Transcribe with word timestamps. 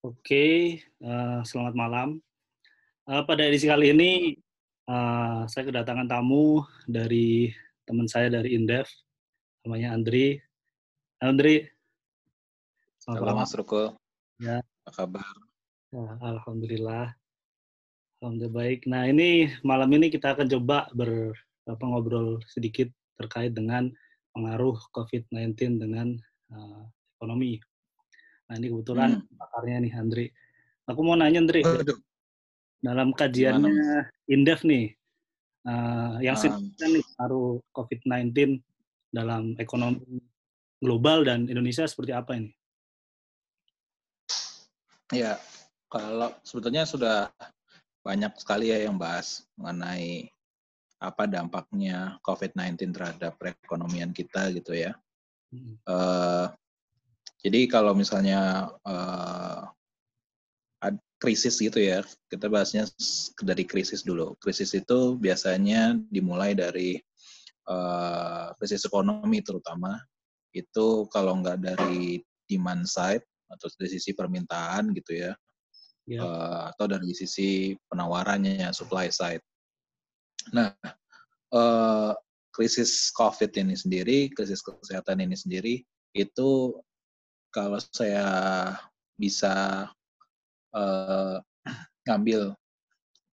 Oke, 0.00 0.80
uh, 1.04 1.44
selamat 1.44 1.76
malam. 1.76 2.08
Uh, 3.04 3.20
pada 3.28 3.44
edisi 3.44 3.68
kali 3.68 3.92
ini 3.92 4.32
uh, 4.88 5.44
saya 5.44 5.68
kedatangan 5.68 6.08
tamu 6.08 6.64
dari 6.88 7.52
teman 7.84 8.08
saya 8.08 8.32
dari 8.32 8.56
Indef, 8.56 8.88
namanya 9.60 9.92
Andri. 9.92 10.40
Andri. 11.20 11.68
Selamat 12.96 13.28
Halo 13.28 13.32
Mas 13.44 13.52
Ruko. 13.52 13.92
Ya. 14.40 14.64
Apa 14.88 15.04
kabar? 15.04 15.36
Ya, 15.92 16.16
Alhamdulillah. 16.24 17.12
Alhamdulillah 18.24 18.56
baik. 18.56 18.88
Nah 18.88 19.04
ini 19.04 19.52
malam 19.60 19.92
ini 19.92 20.08
kita 20.08 20.32
akan 20.32 20.48
coba 20.48 20.88
ber 20.96 21.36
apa, 21.68 21.84
ngobrol 21.84 22.40
sedikit 22.48 22.88
terkait 23.20 23.52
dengan 23.52 23.92
pengaruh 24.32 24.80
COVID-19 24.96 25.76
dengan 25.76 26.16
uh, 26.56 26.88
ekonomi. 27.20 27.60
Nah 28.50 28.58
ini 28.58 28.66
kebetulan 28.66 29.22
hmm. 29.22 29.38
pakarnya 29.38 29.76
nih 29.86 29.92
Andri. 29.94 30.26
Aku 30.90 31.06
mau 31.06 31.14
nanya 31.14 31.38
Andri, 31.38 31.62
Aduh. 31.62 31.94
dalam 32.82 33.14
kajiannya 33.14 33.70
Gimana? 33.70 34.10
Indef 34.26 34.66
nih, 34.66 34.90
uh, 35.70 36.18
yang 36.18 36.34
signifikan 36.34 36.98
nih 36.98 37.04
pengaruh 37.14 37.62
COVID-19 37.70 38.58
dalam 39.14 39.54
ekonomi 39.62 40.18
global 40.82 41.22
dan 41.22 41.46
Indonesia 41.46 41.86
seperti 41.86 42.10
apa 42.10 42.42
ini? 42.42 42.50
Ya, 45.14 45.38
kalau 45.86 46.34
sebetulnya 46.42 46.82
sudah 46.82 47.30
banyak 48.02 48.34
sekali 48.34 48.74
ya 48.74 48.90
yang 48.90 48.98
bahas 48.98 49.46
mengenai 49.54 50.26
apa 50.98 51.24
dampaknya 51.30 52.18
COVID-19 52.26 52.90
terhadap 52.90 53.38
perekonomian 53.38 54.10
kita 54.10 54.50
gitu 54.50 54.74
ya. 54.74 54.98
Hmm. 55.54 55.78
Uh, 55.86 56.46
jadi 57.40 57.60
kalau 57.72 57.96
misalnya 57.96 58.68
uh, 58.84 59.64
krisis 61.20 61.60
gitu 61.60 61.76
ya, 61.76 62.00
kita 62.32 62.48
bahasnya 62.48 62.88
dari 63.44 63.68
krisis 63.68 64.00
dulu. 64.00 64.32
Krisis 64.40 64.72
itu 64.72 65.20
biasanya 65.20 66.00
dimulai 66.08 66.56
dari 66.56 66.96
uh, 67.68 68.56
krisis 68.56 68.88
ekonomi 68.88 69.44
terutama. 69.44 70.00
Itu 70.56 71.06
kalau 71.12 71.36
nggak 71.44 71.60
dari 71.60 72.24
demand 72.48 72.88
side 72.88 73.22
atau 73.52 73.68
dari 73.76 73.92
sisi 73.92 74.16
permintaan 74.16 74.96
gitu 74.96 75.20
ya, 75.20 75.32
yeah. 76.08 76.18
Ya. 76.18 76.20
uh, 76.24 76.62
atau 76.72 76.88
dari 76.88 77.12
sisi 77.12 77.76
penawarannya 77.92 78.72
supply 78.72 79.12
side. 79.12 79.44
Nah, 80.56 80.72
uh, 81.52 82.16
krisis 82.56 83.12
COVID 83.12 83.52
ini 83.60 83.76
sendiri, 83.76 84.32
krisis 84.32 84.64
kesehatan 84.64 85.20
ini 85.20 85.36
sendiri 85.36 85.74
itu 86.16 86.80
kalau 87.50 87.78
saya 87.92 88.26
bisa 89.18 89.86
uh, 90.74 91.36
ngambil 92.08 92.56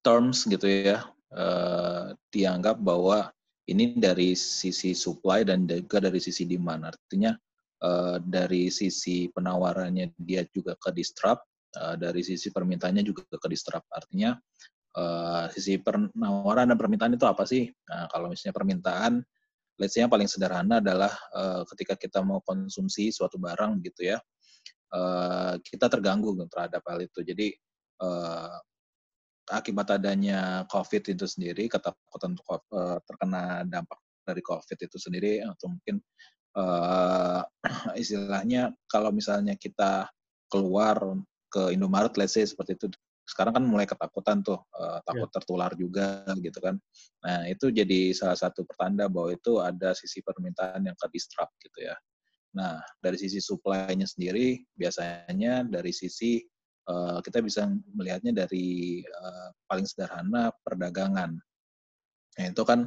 terms 0.02 0.48
gitu 0.48 0.66
ya, 0.66 1.06
uh, 1.36 2.16
dianggap 2.32 2.80
bahwa 2.82 3.30
ini 3.66 3.98
dari 3.98 4.38
sisi 4.38 4.94
supply 4.94 5.42
dan 5.42 5.66
juga 5.66 6.02
dari 6.02 6.22
sisi 6.22 6.46
demand. 6.46 6.90
Artinya 6.90 7.34
uh, 7.82 8.18
dari 8.22 8.70
sisi 8.70 9.30
penawarannya 9.30 10.14
dia 10.22 10.46
juga 10.54 10.78
ke 10.78 10.94
disrupt, 10.94 11.46
uh, 11.78 11.98
dari 11.98 12.22
sisi 12.22 12.50
permintaannya 12.54 13.04
juga 13.06 13.26
ke 13.26 13.48
disrupt. 13.50 13.90
Artinya 13.90 14.38
uh, 14.98 15.50
sisi 15.50 15.82
penawaran 15.82 16.72
dan 16.72 16.78
permintaan 16.78 17.14
itu 17.18 17.26
apa 17.26 17.44
sih? 17.44 17.70
Nah, 17.90 18.06
kalau 18.14 18.30
misalnya 18.30 18.56
permintaan 18.56 19.14
let's 19.80 19.96
say 19.96 20.04
yang 20.04 20.12
paling 20.12 20.28
sederhana 20.30 20.80
adalah 20.80 21.12
uh, 21.36 21.62
ketika 21.76 22.00
kita 22.00 22.20
mau 22.24 22.40
konsumsi 22.44 23.12
suatu 23.12 23.36
barang 23.36 23.84
gitu 23.84 24.16
ya, 24.16 24.18
uh, 24.96 25.60
kita 25.60 25.92
terganggu 25.92 26.36
terhadap 26.48 26.82
hal 26.88 27.00
itu. 27.04 27.20
Jadi 27.24 27.48
uh, 28.02 28.56
akibat 29.52 30.00
adanya 30.00 30.64
COVID 30.72 31.16
itu 31.16 31.26
sendiri, 31.28 31.68
ketakutan 31.68 32.34
uh, 32.50 32.98
terkena 33.04 33.68
dampak 33.68 34.00
dari 34.26 34.42
COVID 34.42 34.78
itu 34.80 34.98
sendiri, 34.98 35.44
atau 35.46 35.70
mungkin 35.70 36.02
uh, 36.58 37.44
istilahnya 38.02 38.74
kalau 38.90 39.12
misalnya 39.12 39.54
kita 39.60 40.10
keluar 40.50 40.98
ke 41.52 41.72
Indomaret, 41.76 42.16
let's 42.18 42.36
say 42.36 42.44
seperti 42.48 42.76
itu 42.76 42.88
sekarang 43.26 43.58
kan 43.58 43.66
mulai 43.66 43.90
ketakutan 43.90 44.46
tuh 44.46 44.62
uh, 44.78 45.02
takut 45.02 45.26
yeah. 45.26 45.34
tertular 45.34 45.72
juga 45.74 46.24
gitu 46.38 46.62
kan. 46.62 46.78
Nah 47.26 47.50
itu 47.50 47.74
jadi 47.74 48.14
salah 48.14 48.38
satu 48.38 48.62
pertanda 48.64 49.10
bahwa 49.10 49.34
itu 49.34 49.58
ada 49.58 49.98
sisi 49.98 50.22
permintaan 50.22 50.86
yang 50.86 50.94
ke 50.94 51.10
disrupt 51.10 51.58
gitu 51.58 51.90
ya. 51.90 51.98
Nah 52.54 52.80
dari 53.02 53.18
sisi 53.18 53.42
supply-nya 53.42 54.06
sendiri 54.06 54.62
biasanya 54.78 55.66
dari 55.66 55.90
sisi 55.90 56.38
uh, 56.86 57.18
kita 57.26 57.42
bisa 57.42 57.66
melihatnya 57.98 58.46
dari 58.46 59.02
uh, 59.02 59.50
paling 59.66 59.90
sederhana 59.90 60.54
perdagangan. 60.62 61.34
Nah 62.38 62.46
itu 62.46 62.62
kan 62.62 62.86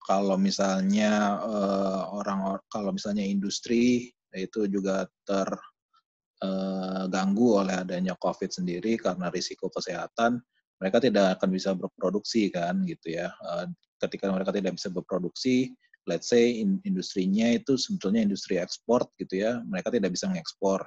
kalau 0.00 0.40
misalnya 0.40 1.36
uh, 1.42 2.16
orang 2.16 2.56
kalau 2.72 2.96
misalnya 2.96 3.26
industri 3.28 4.08
itu 4.32 4.68
juga 4.72 5.04
ter 5.28 5.48
Eh, 6.36 7.04
ganggu 7.08 7.64
oleh 7.64 7.80
adanya 7.80 8.12
COVID 8.12 8.52
sendiri 8.52 9.00
karena 9.00 9.32
risiko 9.32 9.72
kesehatan, 9.72 10.36
mereka 10.76 11.00
tidak 11.00 11.40
akan 11.40 11.48
bisa 11.48 11.72
berproduksi 11.72 12.52
kan 12.52 12.84
gitu 12.84 13.16
ya. 13.16 13.32
Eh, 13.32 13.72
ketika 14.04 14.28
mereka 14.28 14.52
tidak 14.52 14.76
bisa 14.76 14.92
berproduksi, 14.92 15.72
let's 16.04 16.28
say 16.28 16.60
in, 16.60 16.76
industrinya 16.84 17.56
itu 17.56 17.80
sebetulnya 17.80 18.20
industri 18.20 18.60
ekspor 18.60 19.08
gitu 19.16 19.40
ya, 19.48 19.64
mereka 19.64 19.88
tidak 19.88 20.12
bisa 20.12 20.28
mengekspor. 20.28 20.84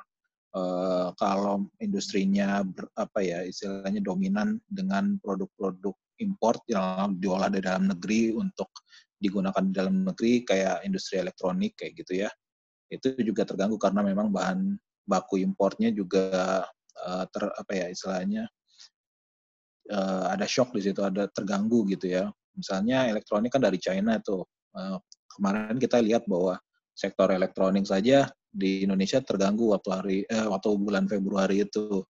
Uh, 0.50 1.14
kalau 1.22 1.70
industrinya 1.78 2.66
ber, 2.66 2.90
apa 2.98 3.22
ya 3.22 3.46
istilahnya 3.46 4.02
dominan 4.02 4.58
dengan 4.66 5.22
produk-produk 5.22 5.94
import 6.26 6.66
yang 6.66 7.22
diolah 7.22 7.54
di 7.54 7.62
dalam 7.62 7.86
negeri 7.86 8.34
untuk 8.34 8.74
digunakan 9.22 9.62
di 9.62 9.70
dalam 9.78 10.10
negeri 10.10 10.42
kayak 10.42 10.81
industri 10.90 11.22
elektronik 11.22 11.78
kayak 11.78 12.02
gitu 12.02 12.26
ya 12.26 12.34
itu 12.90 13.14
juga 13.22 13.46
terganggu 13.46 13.78
karena 13.78 14.02
memang 14.02 14.34
bahan 14.34 14.74
baku 15.09 15.42
importnya 15.42 15.90
juga 15.90 16.62
uh, 17.02 17.25
ter 17.34 17.50
apa 17.50 17.72
ya 17.74 17.86
istilahnya 17.90 18.46
uh, 19.90 20.25
ada 20.30 20.46
shock 20.46 20.72
di 20.78 20.86
situ, 20.86 21.02
ada 21.02 21.25
terganggu 21.34 21.84
gitu 21.90 22.14
ya. 22.14 22.30
Misalnya 22.53 23.09
elektronik 23.09 23.50
kan 23.50 23.64
dari 23.64 23.81
China 23.81 24.22
tuh. 24.22 24.46
Uh, 24.78 25.02
kemarin 25.34 25.81
kita 25.81 25.98
lihat 26.03 26.30
bahwa 26.30 26.62
sektor 26.94 27.31
elektronik 27.34 27.88
saja 27.88 28.30
di 28.50 28.84
Indonesia 28.84 29.22
terganggu 29.22 29.72
waktu 29.72 29.90
hari 29.94 30.18
eh, 30.25 30.48
waktu 30.50 30.74
bulan 30.75 31.06
Februari 31.06 31.64
itu 31.64 32.03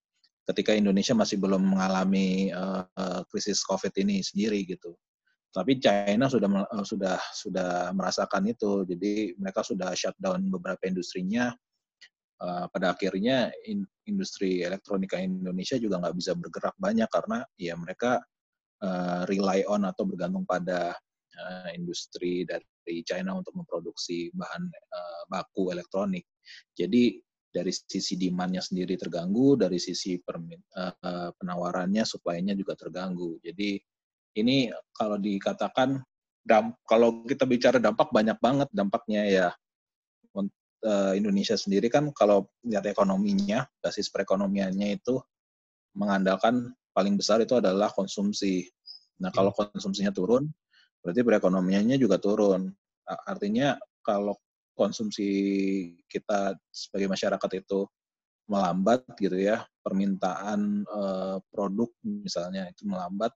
ketika 0.49 0.73
Indonesia 0.73 1.13
masih 1.13 1.38
belum 1.38 1.61
mengalami 1.61 2.49
uh, 2.49 3.21
krisis 3.29 3.61
COVID 3.69 3.93
ini 4.01 4.25
sendiri 4.25 4.65
gitu. 4.65 4.97
Tapi 5.53 5.77
China 5.77 6.25
sudah 6.25 6.49
sudah 6.81 7.21
sudah 7.38 7.93
merasakan 7.93 8.49
itu, 8.49 8.81
jadi 8.89 9.38
mereka 9.38 9.61
sudah 9.61 9.93
shutdown 9.93 10.49
beberapa 10.49 10.89
industrinya 10.89 11.53
uh, 12.41 12.66
pada 12.72 12.95
akhirnya 12.95 13.51
in, 13.67 13.83
industri 14.07 14.63
elektronika 14.63 15.19
Indonesia 15.19 15.75
juga 15.79 16.00
nggak 16.01 16.16
bisa 16.17 16.31
bergerak 16.35 16.75
banyak 16.79 17.09
karena 17.11 17.44
ya 17.59 17.75
mereka 17.75 18.19
uh, 18.83 19.23
rely 19.27 19.63
on 19.67 19.85
atau 19.85 20.07
bergantung 20.07 20.44
pada 20.47 20.95
uh, 21.39 21.69
industri 21.75 22.44
dari 22.47 23.05
China 23.05 23.38
untuk 23.38 23.53
memproduksi 23.53 24.33
bahan 24.33 24.66
baku 25.29 25.69
elektronik. 25.69 26.25
Jadi 26.73 27.22
dari 27.53 27.69
sisi 27.69 28.17
demand-nya 28.17 28.66
sendiri 28.66 28.97
terganggu, 28.97 29.53
dari 29.53 29.77
sisi 29.77 30.17
penawarannya, 31.38 32.01
supply-nya 32.01 32.57
juga 32.57 32.73
terganggu. 32.73 33.38
Jadi 33.45 33.77
ini 34.41 34.73
kalau 34.89 35.21
dikatakan 35.21 36.01
kalau 36.89 37.21
kita 37.29 37.45
bicara 37.45 37.77
dampak 37.77 38.09
banyak 38.09 38.38
banget 38.41 38.69
dampaknya 38.73 39.21
ya 39.29 39.47
uh, 40.85 41.13
Indonesia 41.16 41.56
sendiri 41.56 41.88
kan 41.92 42.12
kalau 42.15 42.48
lihat 42.63 42.86
ekonominya, 42.88 43.65
basis 43.83 44.07
perekonomiannya 44.12 45.00
itu 45.00 45.19
mengandalkan 45.98 46.71
paling 46.94 47.15
besar 47.15 47.44
itu 47.44 47.57
adalah 47.57 47.92
konsumsi. 47.92 48.68
Nah, 49.19 49.31
kalau 49.31 49.51
hmm. 49.51 49.75
konsumsinya 49.75 50.12
turun, 50.15 50.48
berarti 51.03 51.21
perekonomiannya 51.24 51.95
juga 52.00 52.19
turun. 52.19 52.71
Artinya 53.07 53.75
kalau 54.06 54.38
konsumsi 54.77 55.27
kita 56.07 56.56
sebagai 56.71 57.12
masyarakat 57.12 57.51
itu 57.59 57.83
melambat 58.50 59.06
gitu 59.19 59.38
ya, 59.38 59.62
permintaan 59.83 60.88
uh, 60.89 61.38
produk 61.51 61.89
misalnya 62.03 62.65
itu 62.71 62.88
melambat, 62.88 63.30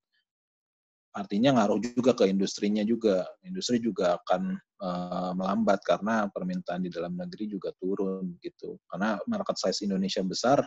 artinya 1.14 1.62
ngaruh 1.62 1.80
juga 1.80 2.18
ke 2.18 2.26
industrinya 2.26 2.82
juga. 2.82 3.26
Industri 3.46 3.78
juga 3.78 4.18
akan 4.18 4.58
uh, 4.82 5.32
melambat 5.38 5.86
karena 5.86 6.26
permintaan 6.34 6.82
di 6.82 6.90
dalam 6.90 7.14
negeri 7.14 7.46
juga 7.54 7.70
turun 7.78 8.38
gitu. 8.42 8.82
Karena 8.90 9.22
market 9.30 9.58
size 9.62 9.86
Indonesia 9.86 10.26
besar, 10.26 10.60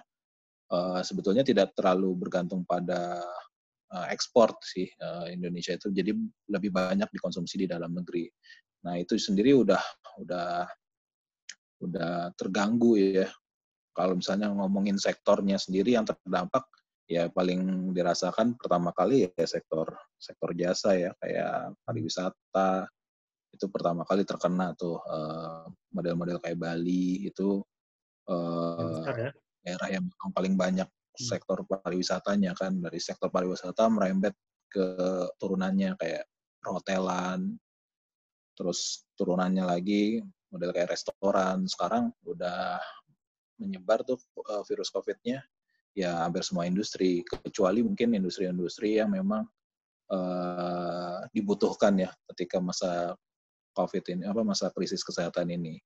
uh, 0.71 1.01
sebetulnya 1.03 1.43
tidak 1.43 1.75
terlalu 1.75 2.15
bergantung 2.15 2.63
pada 2.63 3.19
uh, 3.91 4.07
ekspor 4.11 4.55
sih 4.63 4.87
Indonesia 5.35 5.75
itu. 5.75 5.91
Jadi 5.91 6.15
lebih 6.51 6.71
banyak 6.71 7.11
dikonsumsi 7.11 7.67
di 7.67 7.67
dalam 7.67 7.91
negeri. 7.91 8.31
Nah 8.87 8.95
itu 9.03 9.19
sendiri 9.19 9.51
udah 9.51 9.83
udah 10.23 10.63
udah 11.77 12.33
terganggu 12.39 12.97
ya 12.97 13.29
kalau 13.93 14.17
misalnya 14.17 14.53
ngomongin 14.53 14.97
sektornya 14.97 15.57
sendiri 15.57 15.97
yang 15.97 16.05
terdampak 16.05 16.65
ya 17.06 17.31
paling 17.31 17.94
dirasakan 17.94 18.58
pertama 18.58 18.91
kali 18.91 19.31
ya 19.31 19.47
sektor 19.47 19.94
sektor 20.19 20.50
jasa 20.58 20.99
ya 20.99 21.11
kayak 21.23 21.79
pariwisata 21.87 22.91
itu 23.55 23.67
pertama 23.70 24.03
kali 24.03 24.26
terkena 24.26 24.75
tuh 24.75 24.99
model-model 25.94 26.38
uh, 26.38 26.43
kayak 26.43 26.58
Bali 26.58 27.25
itu 27.31 27.62
uh, 28.29 29.06
ya? 29.06 29.31
daerah 29.62 29.88
yang 29.88 30.05
paling 30.35 30.58
banyak 30.58 30.91
hmm. 30.91 31.23
sektor 31.23 31.62
pariwisatanya 31.62 32.58
kan 32.58 32.76
dari 32.82 32.99
sektor 32.99 33.31
pariwisata 33.31 33.87
merembet 33.87 34.35
ke 34.67 34.87
turunannya 35.38 35.94
kayak 35.94 36.26
perhotelan 36.59 37.55
terus 38.59 39.06
turunannya 39.14 39.62
lagi 39.62 40.19
model 40.50 40.75
kayak 40.75 40.91
restoran 40.91 41.70
sekarang 41.70 42.11
udah 42.26 42.82
menyebar 43.62 44.02
tuh 44.02 44.19
uh, 44.50 44.67
virus 44.67 44.91
COVID-nya 44.91 45.41
ya 45.97 46.29
hampir 46.29 46.45
semua 46.45 46.69
industri 46.69 47.25
kecuali 47.25 47.81
mungkin 47.81 48.21
industri-industri 48.21 49.01
yang 49.01 49.17
memang 49.17 49.49
uh, 50.13 51.25
dibutuhkan 51.33 51.97
ya 51.97 52.13
ketika 52.33 52.61
masa 52.61 53.17
COVID 53.73 54.05
ini 54.13 54.23
apa 54.29 54.45
masa 54.45 54.69
krisis 54.77 55.01
kesehatan 55.01 55.49
ini 55.49 55.81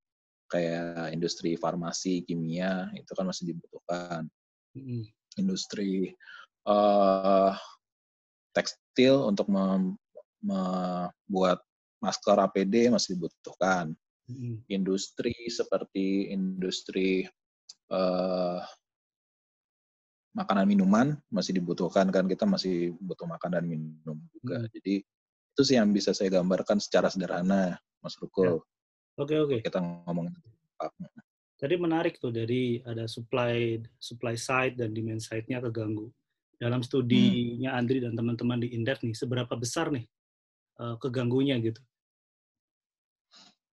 kayak 0.51 1.15
industri 1.15 1.55
farmasi 1.55 2.27
kimia 2.27 2.91
itu 2.99 3.15
kan 3.15 3.31
masih 3.31 3.55
dibutuhkan 3.55 4.27
mm. 4.75 5.07
industri 5.39 6.11
uh, 6.67 7.55
tekstil 8.51 9.31
untuk 9.31 9.47
membuat 9.47 11.63
masker 12.03 12.51
APD 12.51 12.91
masih 12.91 13.15
dibutuhkan 13.15 13.95
mm. 14.27 14.67
industri 14.67 15.39
seperti 15.47 16.35
industri 16.35 17.31
uh, 17.95 18.59
makanan 20.31 20.67
minuman 20.67 21.19
masih 21.27 21.59
dibutuhkan 21.59 22.07
kan 22.15 22.27
kita 22.31 22.47
masih 22.47 22.95
butuh 23.03 23.27
makan 23.27 23.51
dan 23.59 23.65
minum 23.67 24.19
juga. 24.31 24.63
Hmm. 24.63 24.71
Jadi 24.71 25.03
itu 25.51 25.63
sih 25.67 25.77
yang 25.77 25.91
bisa 25.91 26.15
saya 26.15 26.31
gambarkan 26.31 26.79
secara 26.79 27.11
sederhana, 27.11 27.77
Mas 27.99 28.15
Rukul. 28.17 28.63
Ya. 28.63 28.63
Oke 29.19 29.35
oke. 29.37 29.57
Kita 29.61 29.83
ngomongin. 29.83 30.33
Tadi 31.61 31.75
menarik 31.77 32.17
tuh 32.17 32.33
dari 32.33 32.81
ada 32.87 33.05
supply 33.05 33.77
supply 34.01 34.33
side 34.39 34.81
dan 34.81 34.97
demand 34.97 35.21
side-nya 35.21 35.61
keganggu. 35.61 36.09
Dalam 36.57 36.81
studinya 36.81 37.77
hmm. 37.77 37.79
Andri 37.81 37.99
dan 38.01 38.17
teman-teman 38.17 38.61
di 38.61 38.73
Indef 38.73 39.01
nih, 39.05 39.17
seberapa 39.17 39.53
besar 39.57 39.93
nih 39.93 40.09
uh, 40.81 40.97
keganggunya 40.97 41.61
gitu? 41.61 41.81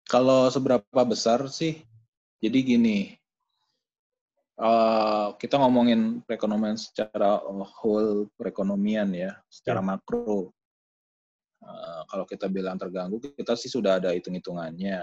Kalau 0.08 0.48
seberapa 0.48 1.04
besar 1.04 1.48
sih? 1.52 1.84
Jadi 2.40 2.60
gini, 2.64 2.98
uh, 4.58 5.34
kita 5.38 5.56
ngomongin 5.62 6.26
perekonomian 6.26 6.78
secara 6.78 7.42
whole 7.82 8.30
perekonomian 8.36 9.10
ya, 9.14 9.32
secara 9.48 9.80
yeah. 9.82 9.88
makro. 9.88 10.52
Uh, 11.58 12.02
kalau 12.08 12.26
kita 12.30 12.46
bilang 12.48 12.78
terganggu, 12.78 13.18
kita 13.20 13.58
sih 13.58 13.70
sudah 13.70 13.98
ada 13.98 14.14
hitung-hitungannya. 14.14 15.02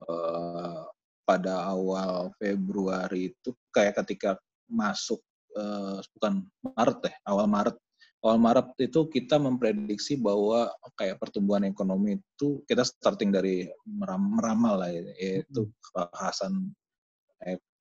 Uh, 0.00 0.88
pada 1.28 1.62
awal 1.70 2.34
Februari 2.40 3.30
itu 3.30 3.54
kayak 3.70 4.02
ketika 4.02 4.34
masuk 4.66 5.22
uh, 5.54 6.02
bukan 6.18 6.42
Maret 6.74 6.98
deh, 7.06 7.14
awal 7.28 7.46
Maret. 7.46 7.76
Awal 8.20 8.36
Maret 8.36 8.68
itu 8.84 9.08
kita 9.08 9.40
memprediksi 9.40 10.20
bahwa 10.20 10.68
kayak 10.92 11.16
pertumbuhan 11.16 11.64
ekonomi 11.64 12.20
itu 12.20 12.60
kita 12.68 12.84
starting 12.84 13.32
dari 13.32 13.64
meramal 13.88 14.84
lah 14.84 14.92
ya, 14.92 15.00
yaitu 15.16 15.72
kekhasan 15.80 16.68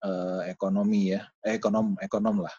uh, 0.03 0.41
ekonomi 0.47 1.15
ya, 1.15 1.25
eh, 1.45 1.57
ekonom 1.57 1.95
ekonom 1.99 2.45
lah. 2.45 2.55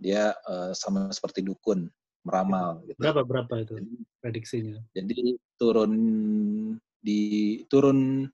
Dia 0.00 0.32
uh, 0.48 0.72
sama 0.72 1.12
seperti 1.12 1.44
dukun 1.44 1.90
meramal. 2.24 2.84
Gitu. 2.88 2.98
Berapa 3.00 3.22
berapa 3.24 3.54
itu 3.64 3.76
jadi, 3.80 3.94
prediksinya? 4.20 4.78
Jadi 4.92 5.36
turun 5.56 5.92
di 7.00 7.22
turun 7.68 8.28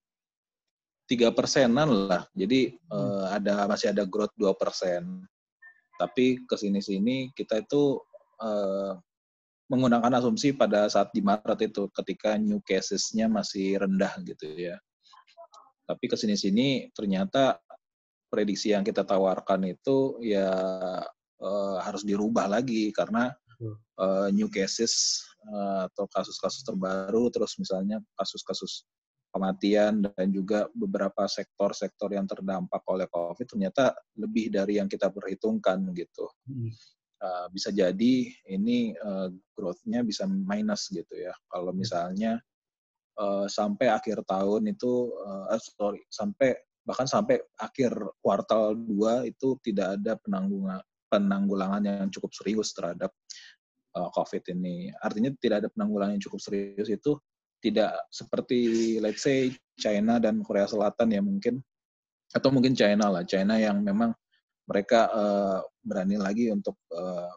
tiga 1.06 1.30
persenan 1.30 2.10
lah. 2.10 2.26
Jadi 2.34 2.74
hmm. 2.74 2.90
uh, 2.90 3.26
ada 3.30 3.66
masih 3.70 3.94
ada 3.94 4.02
growth 4.06 4.34
dua 4.34 4.54
persen. 4.54 5.26
Tapi 5.96 6.44
ke 6.44 6.54
sini 6.60 6.84
sini 6.84 7.32
kita 7.32 7.64
itu 7.64 7.98
uh, 8.42 8.92
menggunakan 9.66 10.22
asumsi 10.22 10.54
pada 10.54 10.86
saat 10.86 11.10
di 11.10 11.24
Maret 11.24 11.72
itu 11.72 11.90
ketika 11.90 12.38
new 12.38 12.62
cases-nya 12.62 13.26
masih 13.26 13.80
rendah 13.82 14.14
gitu 14.22 14.46
ya. 14.54 14.76
Tapi 15.86 16.04
ke 16.10 16.18
sini 16.18 16.34
sini 16.34 16.90
ternyata 16.90 17.58
prediksi 18.26 18.74
yang 18.74 18.82
kita 18.82 19.06
tawarkan 19.06 19.70
itu 19.70 20.18
ya 20.22 20.50
uh, 21.40 21.76
harus 21.82 22.02
dirubah 22.02 22.50
lagi 22.50 22.90
karena 22.90 23.32
uh, 24.00 24.28
new 24.32 24.50
cases 24.52 25.24
uh, 25.48 25.88
atau 25.88 26.04
kasus-kasus 26.10 26.62
terbaru 26.66 27.28
terus 27.32 27.56
misalnya 27.56 28.02
kasus-kasus 28.18 28.84
kematian 29.36 30.00
dan 30.00 30.32
juga 30.32 30.64
beberapa 30.72 31.28
sektor-sektor 31.28 32.08
yang 32.08 32.24
terdampak 32.24 32.80
oleh 32.88 33.04
COVID 33.12 33.44
ternyata 33.44 33.92
lebih 34.16 34.48
dari 34.48 34.80
yang 34.80 34.88
kita 34.88 35.12
perhitungkan 35.12 35.92
gitu. 35.92 36.24
Uh, 37.16 37.48
bisa 37.52 37.68
jadi 37.72 38.32
ini 38.48 38.96
uh, 38.96 39.28
growth-nya 39.52 40.04
bisa 40.04 40.24
minus 40.24 40.88
gitu 40.88 41.16
ya. 41.16 41.36
Kalau 41.52 41.72
misalnya 41.76 42.40
uh, 43.20 43.44
sampai 43.48 43.92
akhir 43.92 44.24
tahun 44.24 44.72
itu, 44.72 45.12
uh, 45.20 45.52
sorry, 45.60 46.00
sampai 46.08 46.56
bahkan 46.86 47.10
sampai 47.10 47.42
akhir 47.58 47.92
kuartal 48.22 48.78
2 48.78 49.26
itu 49.26 49.58
tidak 49.58 49.98
ada 49.98 50.14
penanggungan 50.22 50.78
penanggulangan 51.10 51.82
yang 51.82 52.08
cukup 52.10 52.30
serius 52.34 52.70
terhadap 52.74 53.10
uh, 53.98 54.10
COVID 54.14 54.42
ini. 54.54 54.90
Artinya 55.02 55.34
tidak 55.38 55.66
ada 55.66 55.68
penanggulangan 55.74 56.18
yang 56.18 56.24
cukup 56.24 56.40
serius 56.42 56.86
itu 56.86 57.18
tidak 57.58 57.98
seperti 58.14 58.96
let's 59.02 59.26
say 59.26 59.50
China 59.74 60.22
dan 60.22 60.44
Korea 60.46 60.70
Selatan 60.70 61.10
ya 61.10 61.22
mungkin 61.22 61.58
atau 62.34 62.50
mungkin 62.50 62.74
China 62.74 63.10
lah, 63.10 63.22
China 63.26 63.58
yang 63.58 63.82
memang 63.82 64.14
mereka 64.66 65.10
uh, 65.10 65.62
berani 65.78 66.18
lagi 66.18 66.50
untuk 66.50 66.74
uh, 66.90 67.30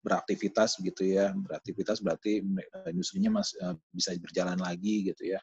beraktivitas 0.00 0.80
gitu 0.80 1.12
ya. 1.12 1.32
Beraktivitas 1.36 2.00
berarti 2.00 2.40
industrinya 2.88 3.40
masih 3.40 3.76
bisa 3.92 4.16
berjalan 4.16 4.56
lagi 4.56 5.12
gitu 5.12 5.36
ya. 5.36 5.40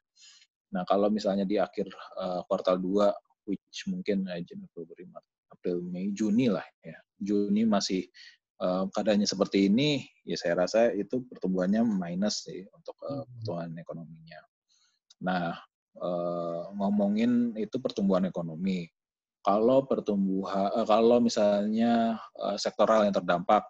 Nah, 0.73 0.83
kalau 0.83 1.07
misalnya 1.07 1.47
di 1.47 1.55
akhir 1.61 1.87
uh, 2.19 2.41
kuartal 2.49 2.81
2 2.81 3.26
which 3.47 3.87
mungkin 3.87 4.27
uh, 4.27 4.37
Januari, 4.43 4.69
Februari, 4.75 5.05
Maret, 5.07 5.33
April, 5.55 5.77
Mei, 5.87 6.11
Juni 6.11 6.51
lah 6.51 6.65
ya. 6.83 6.97
Juni 7.17 7.65
masih 7.65 8.05
uh, 8.61 8.85
keadaannya 8.93 9.25
seperti 9.25 9.71
ini, 9.71 10.05
ya 10.21 10.37
saya 10.37 10.67
rasa 10.67 10.93
itu 10.93 11.25
pertumbuhannya 11.25 11.81
minus 11.81 12.45
sih 12.45 12.67
untuk 12.69 12.93
uh, 13.07 13.25
pertumbuhan 13.25 13.73
ekonominya. 13.79 14.39
Nah, 15.25 15.57
uh, 15.97 16.61
ngomongin 16.77 17.57
itu 17.57 17.81
pertumbuhan 17.81 18.29
ekonomi. 18.29 18.85
Kalau 19.41 19.87
pertumbuhan, 19.87 20.69
uh, 20.75 20.85
kalau 20.85 21.23
misalnya 21.23 22.21
uh, 22.37 22.57
sektoral 22.59 23.07
yang 23.07 23.15
terdampak, 23.15 23.65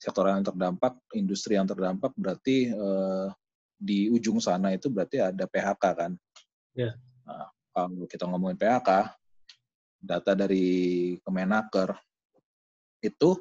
sektoral 0.00 0.40
yang 0.40 0.46
terdampak, 0.48 0.96
industri 1.16 1.56
yang 1.56 1.68
terdampak 1.68 2.12
berarti 2.16 2.72
uh, 2.72 3.28
di 3.80 4.12
ujung 4.12 4.36
sana 4.40 4.76
itu 4.76 4.92
berarti 4.92 5.24
ada 5.24 5.44
PHK 5.48 5.84
kan. 5.96 6.12
Yeah. 6.76 6.96
Nah, 7.24 7.48
kalau 7.72 8.04
kita 8.04 8.28
ngomongin 8.28 8.60
PHK, 8.60 9.19
data 10.00 10.32
dari 10.32 11.14
Kemenaker 11.20 11.92
itu 13.04 13.36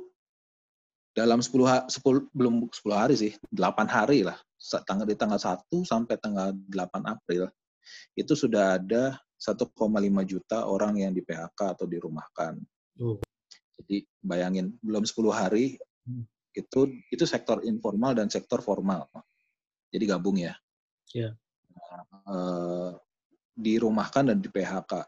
dalam 1.16 1.40
10, 1.44 1.52
ha 1.68 1.88
10 1.88 2.32
belum 2.32 2.68
10 2.72 2.96
hari 2.96 3.16
sih, 3.16 3.34
8 3.52 3.88
hari 3.90 4.28
lah. 4.28 4.38
Tanggal 4.60 5.08
di 5.08 5.16
tanggal 5.16 5.40
1 5.40 5.66
sampai 5.88 6.20
tanggal 6.20 6.52
8 6.68 7.08
April 7.08 7.48
itu 8.14 8.34
sudah 8.36 8.78
ada 8.78 9.18
1,5 9.40 9.72
juta 10.28 10.68
orang 10.68 11.00
yang 11.00 11.16
di 11.16 11.24
PHK 11.24 11.80
atau 11.80 11.88
dirumahkan. 11.88 12.60
Oh. 13.00 13.18
Jadi 13.80 14.04
bayangin 14.20 14.76
belum 14.84 15.08
10 15.08 15.16
hari 15.32 15.80
hmm. 16.04 16.28
itu 16.60 16.92
itu 17.10 17.24
sektor 17.24 17.64
informal 17.64 18.12
dan 18.12 18.28
sektor 18.28 18.60
formal. 18.60 19.08
Jadi 19.90 20.04
gabung 20.06 20.38
ya. 20.38 20.54
Yeah. 21.16 21.34
Nah, 21.74 22.04
eh, 22.30 22.92
dirumahkan 23.56 24.30
dan 24.30 24.38
di 24.44 24.52
PHK 24.52 25.08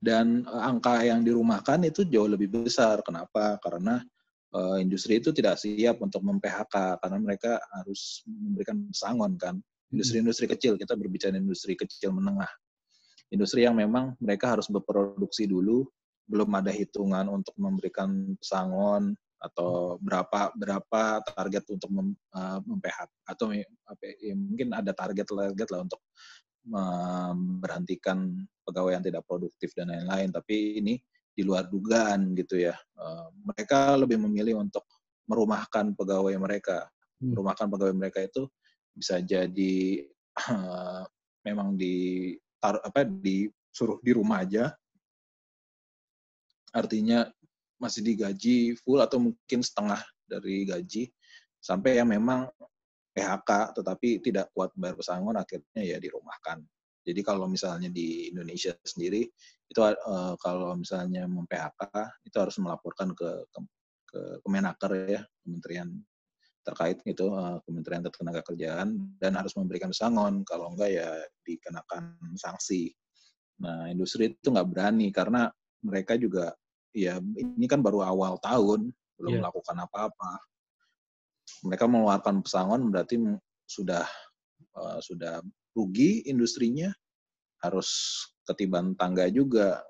dan 0.00 0.44
uh, 0.44 0.64
angka 0.68 1.02
yang 1.04 1.24
dirumahkan 1.24 1.84
itu 1.88 2.04
jauh 2.06 2.28
lebih 2.28 2.52
besar. 2.52 3.00
Kenapa? 3.00 3.56
Karena 3.60 4.00
uh, 4.52 4.76
industri 4.80 5.18
itu 5.18 5.32
tidak 5.32 5.60
siap 5.60 6.00
untuk 6.04 6.22
mem-PHK 6.24 7.00
karena 7.00 7.18
mereka 7.18 7.58
harus 7.72 8.22
memberikan 8.28 8.86
pesangon 8.92 9.32
kan. 9.40 9.56
Industri-industri 9.94 10.50
kecil, 10.50 10.74
kita 10.76 10.98
berbicara 10.98 11.38
industri 11.38 11.78
kecil 11.78 12.10
menengah. 12.10 12.50
Industri 13.30 13.66
yang 13.66 13.78
memang 13.78 14.14
mereka 14.22 14.54
harus 14.54 14.66
berproduksi 14.70 15.46
dulu, 15.46 15.86
belum 16.26 16.50
ada 16.58 16.74
hitungan 16.74 17.30
untuk 17.30 17.54
memberikan 17.58 18.34
pesangon 18.38 19.14
atau 19.36 20.00
berapa 20.02 20.50
berapa 20.58 21.22
target 21.22 21.64
untuk 21.70 21.90
mem, 21.92 22.08
uh, 22.34 22.58
mem-PHK 22.66 23.10
atau 23.30 23.54
ya, 23.54 23.66
mungkin 24.34 24.74
ada 24.74 24.90
target 24.90 25.28
target 25.28 25.68
lah 25.70 25.80
untuk 25.86 26.02
memberhentikan 26.66 28.42
pegawai 28.66 28.98
yang 28.98 29.04
tidak 29.06 29.22
produktif 29.22 29.70
dan 29.78 29.94
lain-lain. 29.94 30.34
Tapi 30.34 30.82
ini 30.82 30.94
di 31.30 31.42
luar 31.46 31.70
dugaan 31.70 32.34
gitu 32.34 32.58
ya. 32.58 32.74
Uh, 32.98 33.30
mereka 33.46 33.94
lebih 33.94 34.18
memilih 34.18 34.58
untuk 34.58 34.82
merumahkan 35.30 35.94
pegawai 35.94 36.34
mereka. 36.40 36.90
Hmm. 37.22 37.32
Merumahkan 37.32 37.66
pegawai 37.70 37.94
mereka 37.94 38.18
itu 38.26 38.50
bisa 38.90 39.22
jadi 39.22 40.02
uh, 40.50 41.04
memang 41.46 41.78
di 41.78 42.34
tar, 42.58 42.82
apa 42.82 43.06
disuruh 43.06 44.02
di 44.02 44.10
rumah 44.10 44.42
aja. 44.42 44.74
Artinya 46.74 47.28
masih 47.76 48.00
digaji 48.00 48.74
full 48.80 49.00
atau 49.04 49.20
mungkin 49.20 49.60
setengah 49.60 50.00
dari 50.24 50.64
gaji 50.64 51.12
sampai 51.60 52.00
yang 52.00 52.08
memang 52.08 52.48
PHK 53.16 53.80
tetapi 53.80 54.20
tidak 54.20 54.52
kuat 54.52 54.72
bayar 54.76 54.96
pesangon 54.96 55.36
akhirnya 55.36 55.82
ya 55.84 55.96
dirumahkan. 55.96 56.60
Jadi 57.06 57.20
kalau 57.22 57.46
misalnya 57.46 57.86
di 57.86 58.34
Indonesia 58.34 58.74
sendiri 58.82 59.22
itu 59.70 59.78
uh, 59.78 60.34
kalau 60.42 60.74
misalnya 60.74 61.30
mem-PHK 61.30 61.82
itu 62.26 62.36
harus 62.36 62.58
melaporkan 62.58 63.14
ke 63.14 63.46
ke, 63.46 63.58
ke 64.10 64.20
Kemenaker 64.42 64.92
ya, 65.06 65.22
Kementerian 65.46 65.94
terkait 66.66 66.98
itu 67.06 67.30
uh, 67.30 67.62
Kementerian 67.62 68.02
Ketenagakerjaan 68.02 68.88
dan 69.22 69.32
harus 69.38 69.54
memberikan 69.54 69.94
pesangon 69.94 70.42
kalau 70.42 70.74
enggak 70.74 70.98
ya 70.98 71.08
dikenakan 71.46 72.18
sanksi. 72.34 72.90
Nah, 73.62 73.86
industri 73.86 74.34
itu 74.34 74.50
nggak 74.50 74.66
berani 74.66 75.14
karena 75.14 75.46
mereka 75.86 76.18
juga 76.18 76.50
ya 76.90 77.22
ini 77.22 77.66
kan 77.70 77.78
baru 77.86 78.02
awal 78.02 78.42
tahun, 78.42 78.90
belum 79.14 79.30
yeah. 79.30 79.40
melakukan 79.46 79.76
apa-apa. 79.78 80.32
Mereka 81.70 81.86
mengeluarkan 81.86 82.42
pesangon 82.42 82.90
berarti 82.90 83.14
sudah 83.70 84.02
uh, 84.74 84.98
sudah 84.98 85.38
rugi 85.76 86.24
industrinya, 86.24 86.88
harus 87.60 88.22
ketiban 88.48 88.96
tangga 88.96 89.28
juga 89.28 89.84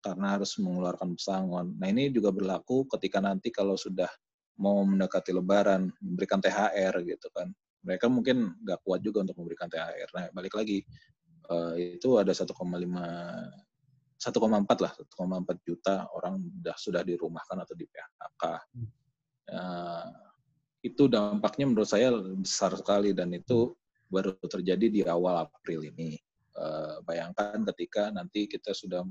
karena 0.00 0.40
harus 0.40 0.56
mengeluarkan 0.56 1.12
pesangon. 1.12 1.76
Nah 1.76 1.88
ini 1.92 2.08
juga 2.08 2.32
berlaku 2.32 2.88
ketika 2.96 3.20
nanti 3.20 3.52
kalau 3.52 3.76
sudah 3.76 4.08
mau 4.56 4.80
mendekati 4.84 5.36
Lebaran, 5.36 5.92
memberikan 6.00 6.40
THR 6.40 7.04
gitu 7.04 7.28
kan. 7.36 7.52
Mereka 7.84 8.08
mungkin 8.08 8.56
nggak 8.64 8.80
kuat 8.84 9.00
juga 9.04 9.24
untuk 9.24 9.40
memberikan 9.44 9.68
THR. 9.68 10.08
Nah 10.16 10.24
balik 10.32 10.56
lagi 10.56 10.80
uh, 11.52 11.76
itu 11.76 12.16
ada 12.16 12.32
1,5 12.32 12.48
1,4 14.20 14.84
lah, 14.84 14.92
1,4 14.92 15.68
juta 15.68 16.04
orang 16.12 16.44
sudah 16.44 16.76
sudah 16.76 17.02
dirumahkan 17.04 17.56
atau 17.64 17.72
di 17.72 17.88
PHK. 17.88 18.44
Uh, 19.50 20.08
itu 20.80 21.08
dampaknya 21.08 21.68
menurut 21.68 21.88
saya 21.88 22.12
besar 22.40 22.72
sekali 22.76 23.16
dan 23.16 23.32
itu 23.32 23.72
baru 24.10 24.34
terjadi 24.42 24.86
di 24.90 25.00
awal 25.06 25.46
April 25.46 25.86
ini. 25.86 26.18
Uh, 26.58 26.98
bayangkan 27.06 27.62
ketika 27.72 28.10
nanti 28.10 28.50
kita 28.50 28.74
sudah 28.74 29.06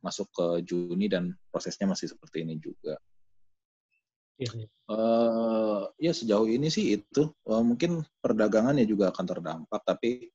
masuk 0.00 0.30
ke 0.32 0.46
Juni 0.64 1.10
dan 1.10 1.36
prosesnya 1.52 1.84
masih 1.84 2.14
seperti 2.14 2.46
ini 2.46 2.56
juga. 2.56 2.96
Uh, 4.88 5.84
ya 6.00 6.16
sejauh 6.16 6.48
ini 6.48 6.72
sih 6.72 6.96
itu 6.96 7.28
uh, 7.44 7.60
mungkin 7.60 8.00
perdagangannya 8.24 8.88
juga 8.88 9.12
akan 9.12 9.26
terdampak 9.28 9.84
tapi 9.84 10.32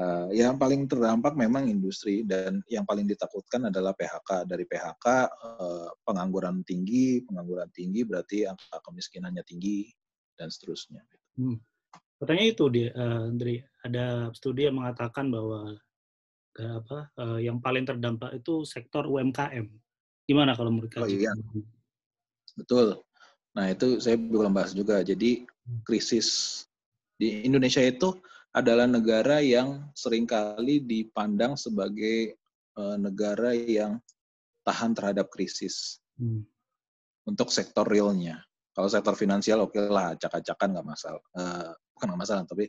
uh, 0.00 0.32
yang 0.32 0.56
paling 0.56 0.88
terdampak 0.88 1.36
memang 1.36 1.68
industri 1.68 2.24
dan 2.24 2.64
yang 2.72 2.88
paling 2.88 3.04
ditakutkan 3.04 3.68
adalah 3.68 3.92
PHK 3.92 4.48
dari 4.48 4.64
PHK 4.64 5.06
uh, 5.28 5.88
pengangguran 6.00 6.64
tinggi 6.64 7.20
pengangguran 7.28 7.68
tinggi 7.76 8.08
berarti 8.08 8.48
angka 8.48 8.80
kemiskinannya 8.88 9.44
tinggi 9.44 9.84
dan 10.40 10.48
seterusnya. 10.48 11.04
Hmm. 11.36 11.60
Katanya 12.22 12.44
itu 12.46 12.70
dia, 12.70 12.94
uh, 12.94 13.26
Andri, 13.26 13.58
ada 13.82 14.30
studi 14.30 14.70
yang 14.70 14.78
mengatakan 14.78 15.26
bahwa 15.26 15.74
uh, 16.62 16.74
apa 16.78 17.10
uh, 17.18 17.38
yang 17.42 17.58
paling 17.58 17.82
terdampak 17.82 18.38
itu 18.38 18.62
sektor 18.62 19.10
UMKM. 19.10 19.66
Gimana 20.30 20.54
kalau 20.54 20.70
menurut 20.70 20.94
Oh 21.02 21.10
iya, 21.10 21.34
betul. 22.54 23.02
Nah 23.58 23.74
itu 23.74 23.98
saya 23.98 24.14
belum 24.14 24.54
bahas 24.54 24.70
juga. 24.70 25.02
Jadi 25.02 25.42
hmm. 25.42 25.82
krisis 25.82 26.62
di 27.18 27.42
Indonesia 27.42 27.82
itu 27.82 28.14
adalah 28.54 28.86
negara 28.86 29.42
yang 29.42 29.90
sering 29.98 30.22
kali 30.22 30.78
dipandang 30.78 31.58
sebagai 31.58 32.38
uh, 32.78 32.94
negara 33.02 33.50
yang 33.50 33.98
tahan 34.62 34.94
terhadap 34.94 35.26
krisis 35.26 35.98
hmm. 36.22 36.46
untuk 37.26 37.50
sektor 37.50 37.82
realnya. 37.82 38.38
Kalau 38.72 38.86
sektor 38.86 39.18
finansial 39.18 39.66
oke 39.66 39.74
okay 39.74 39.90
lah, 39.90 40.14
acak-acakan 40.14 40.68
nggak 40.78 40.86
masalah. 40.86 41.24
Uh, 41.34 41.74
bukan 42.02 42.18
nggak 42.18 42.22
masalah, 42.26 42.42
tapi 42.42 42.66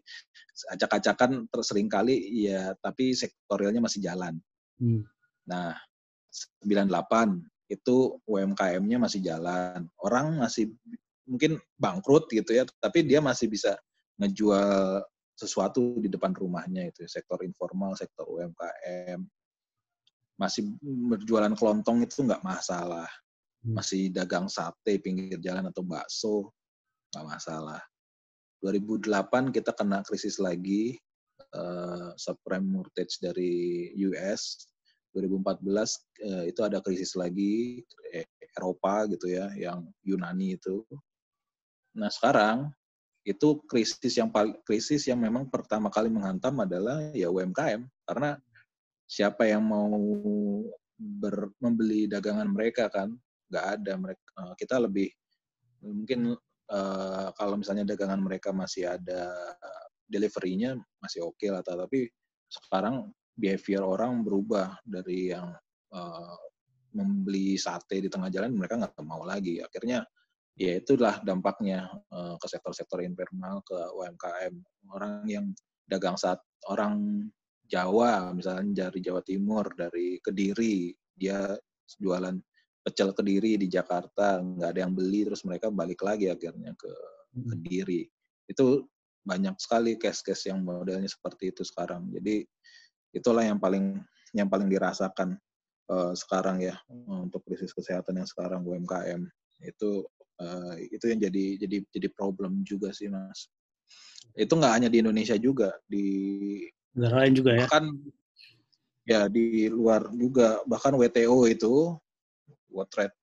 acak-acakan 0.77 1.49
tersering 1.49 1.89
kali 1.89 2.45
ya, 2.45 2.77
tapi 2.77 3.17
sektorialnya 3.17 3.81
masih 3.81 4.05
jalan. 4.05 4.37
Hmm. 4.77 5.01
Nah, 5.49 5.73
98 6.61 7.41
itu 7.73 8.21
UMKM-nya 8.29 9.01
masih 9.01 9.25
jalan. 9.25 9.89
Orang 9.97 10.37
masih 10.37 10.69
mungkin 11.25 11.57
bangkrut 11.81 12.29
gitu 12.29 12.53
ya, 12.53 12.69
tapi 12.77 13.01
dia 13.01 13.25
masih 13.25 13.49
bisa 13.49 13.73
ngejual 14.21 15.01
sesuatu 15.33 15.97
di 15.97 16.13
depan 16.13 16.29
rumahnya 16.37 16.93
itu 16.93 17.09
sektor 17.09 17.41
informal, 17.41 17.97
sektor 17.97 18.29
UMKM 18.29 19.17
masih 20.37 20.77
berjualan 21.09 21.57
kelontong 21.57 22.05
itu 22.05 22.21
nggak 22.21 22.45
masalah. 22.45 23.09
Hmm. 23.63 23.79
masih 23.79 24.11
dagang 24.11 24.51
sate 24.51 24.99
pinggir 24.99 25.39
jalan 25.39 25.63
atau 25.71 25.87
bakso 25.87 26.51
nggak 27.15 27.23
masalah 27.31 27.79
2008 28.63 29.51
kita 29.51 29.75
kena 29.75 29.99
krisis 30.07 30.39
lagi 30.39 30.95
uh, 31.51 32.15
subprime 32.15 32.63
mortgage 32.63 33.19
dari 33.19 33.91
US 34.07 34.71
2014 35.11 35.59
uh, 35.67 36.43
itu 36.47 36.61
ada 36.63 36.79
krisis 36.79 37.13
lagi 37.19 37.83
eh, 38.15 38.25
Eropa 38.55 39.05
gitu 39.11 39.29
ya 39.29 39.51
yang 39.53 39.85
Yunani 40.01 40.55
itu. 40.57 40.81
Nah 41.99 42.09
sekarang 42.09 42.71
itu 43.27 43.61
krisis 43.67 44.15
yang 44.15 44.31
krisis 44.63 45.05
yang 45.11 45.19
memang 45.19 45.47
pertama 45.51 45.91
kali 45.91 46.07
menghantam 46.07 46.59
adalah 46.59 46.99
ya 47.13 47.29
UMKM 47.29 47.83
karena 48.09 48.35
siapa 49.07 49.47
yang 49.47 49.63
mau 49.63 49.91
ber, 50.97 51.51
membeli 51.61 52.09
dagangan 52.09 52.49
mereka 52.49 52.89
kan? 52.89 53.13
Nggak 53.51 53.65
ada 53.79 53.93
mereka 53.99 54.25
uh, 54.39 54.53
kita 54.57 54.81
lebih 54.81 55.11
mungkin 55.83 56.33
uh, 56.73 57.29
kalau 57.37 57.55
misalnya 57.61 57.93
dagangan 57.93 58.19
mereka 58.19 58.49
masih 58.49 58.89
ada 58.89 59.29
deliverynya 60.09 60.75
masih 60.99 61.29
oke 61.29 61.37
okay 61.37 61.53
lah 61.53 61.61
tapi 61.61 62.09
sekarang 62.49 63.13
behavior 63.33 63.81
orang 63.85 64.21
berubah 64.21 64.77
dari 64.85 65.33
yang 65.33 65.53
uh, 65.93 66.37
membeli 66.93 67.57
sate 67.57 67.97
di 67.97 68.09
tengah 68.09 68.29
jalan 68.29 68.53
mereka 68.53 68.77
nggak 68.77 69.01
mau 69.01 69.25
lagi. 69.25 69.57
Akhirnya 69.59 70.05
ya 70.53 70.77
itulah 70.77 71.17
dampaknya 71.25 71.89
uh, 72.13 72.37
ke 72.37 72.45
sektor-sektor 72.45 73.01
informal 73.01 73.65
ke 73.65 73.73
UMKM 73.73 74.53
orang 74.93 75.25
yang 75.25 75.45
dagang 75.89 76.13
saat 76.13 76.37
orang 76.69 77.25
Jawa 77.65 78.29
misalnya 78.37 78.85
dari 78.85 78.99
Jawa 79.01 79.25
Timur 79.25 79.65
dari 79.73 80.21
Kediri 80.21 80.93
dia 81.17 81.57
jualan 81.97 82.37
pecel 82.83 83.15
kediri 83.15 83.55
di 83.55 83.71
Jakarta 83.71 84.43
nggak 84.43 84.69
ada 84.75 84.79
yang 84.83 84.93
beli 84.93 85.23
terus 85.23 85.47
mereka 85.47 85.71
balik 85.71 86.03
lagi 86.03 86.27
akhirnya 86.27 86.75
ke 86.75 86.91
hmm. 87.33 87.49
kediri. 87.55 88.03
Itu 88.45 88.91
banyak 89.23 89.55
sekali 89.55 89.95
case-case 89.95 90.51
yang 90.51 90.67
modelnya 90.67 91.07
seperti 91.07 91.55
itu 91.55 91.63
sekarang. 91.63 92.11
Jadi 92.11 92.43
itulah 93.15 93.47
yang 93.47 93.57
paling 93.57 94.03
yang 94.35 94.51
paling 94.51 94.67
dirasakan 94.67 95.39
uh, 95.87 96.11
sekarang 96.11 96.59
ya 96.59 96.75
untuk 97.07 97.39
krisis 97.47 97.71
kesehatan 97.71 98.19
yang 98.19 98.27
sekarang 98.27 98.67
UMKM 98.67 99.23
itu 99.63 100.03
uh, 100.43 100.75
itu 100.75 101.05
yang 101.07 101.23
jadi 101.23 101.45
jadi 101.63 101.77
jadi 101.87 102.07
problem 102.11 102.67
juga 102.67 102.91
sih 102.91 103.07
mas. 103.07 103.47
Itu 104.35 104.59
nggak 104.59 104.73
hanya 104.75 104.89
di 104.91 104.99
Indonesia 104.99 105.39
juga 105.39 105.71
di 105.87 106.05
negara 106.93 107.23
lain 107.23 107.33
juga 107.33 107.51
ya? 107.55 107.59
bahkan 107.63 107.85
ya 109.07 109.21
di 109.31 109.71
luar 109.71 110.11
juga. 110.11 110.59
Bahkan 110.67 110.93
WTO 110.99 111.47
itu 111.47 111.95
World 112.73 112.89
Trade 112.89 113.15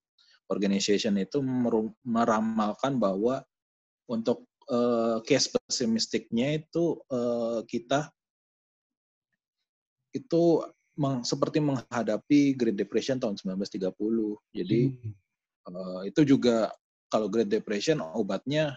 Organization 0.50 1.14
itu 1.18 1.38
meramalkan 2.02 2.98
bahwa 2.98 3.42
untuk 4.10 4.46
uh, 4.70 5.22
case 5.22 5.50
pesimistiknya 5.50 6.58
itu 6.58 6.98
uh, 7.10 7.62
kita 7.66 8.10
itu 10.10 10.66
meng, 10.98 11.22
seperti 11.22 11.62
menghadapi 11.62 12.58
Great 12.58 12.74
Depression 12.74 13.22
tahun 13.22 13.38
1930. 13.38 13.94
Jadi 14.50 14.80
hmm. 14.90 15.12
uh, 15.70 16.02
itu 16.02 16.26
juga 16.26 16.74
kalau 17.06 17.30
Great 17.30 17.50
Depression 17.50 18.02
obatnya 18.02 18.74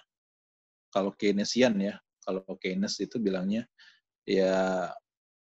kalau 0.94 1.10
Keynesian 1.18 1.74
ya, 1.82 1.98
kalau 2.22 2.46
Keynes 2.62 3.02
itu 3.02 3.18
bilangnya 3.18 3.66
ya 4.24 4.88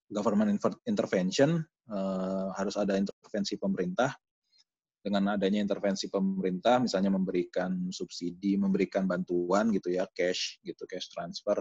government 0.10 0.58
intervention 0.90 1.62
uh, 1.92 2.48
harus 2.58 2.74
ada 2.80 2.98
intervensi 2.98 3.60
pemerintah 3.60 4.16
dengan 5.04 5.36
adanya 5.36 5.60
intervensi 5.60 6.08
pemerintah, 6.08 6.80
misalnya 6.80 7.12
memberikan 7.12 7.92
subsidi, 7.92 8.56
memberikan 8.56 9.04
bantuan 9.04 9.68
gitu 9.76 9.92
ya, 9.92 10.08
cash 10.16 10.64
gitu, 10.64 10.88
cash 10.88 11.12
transfer, 11.12 11.60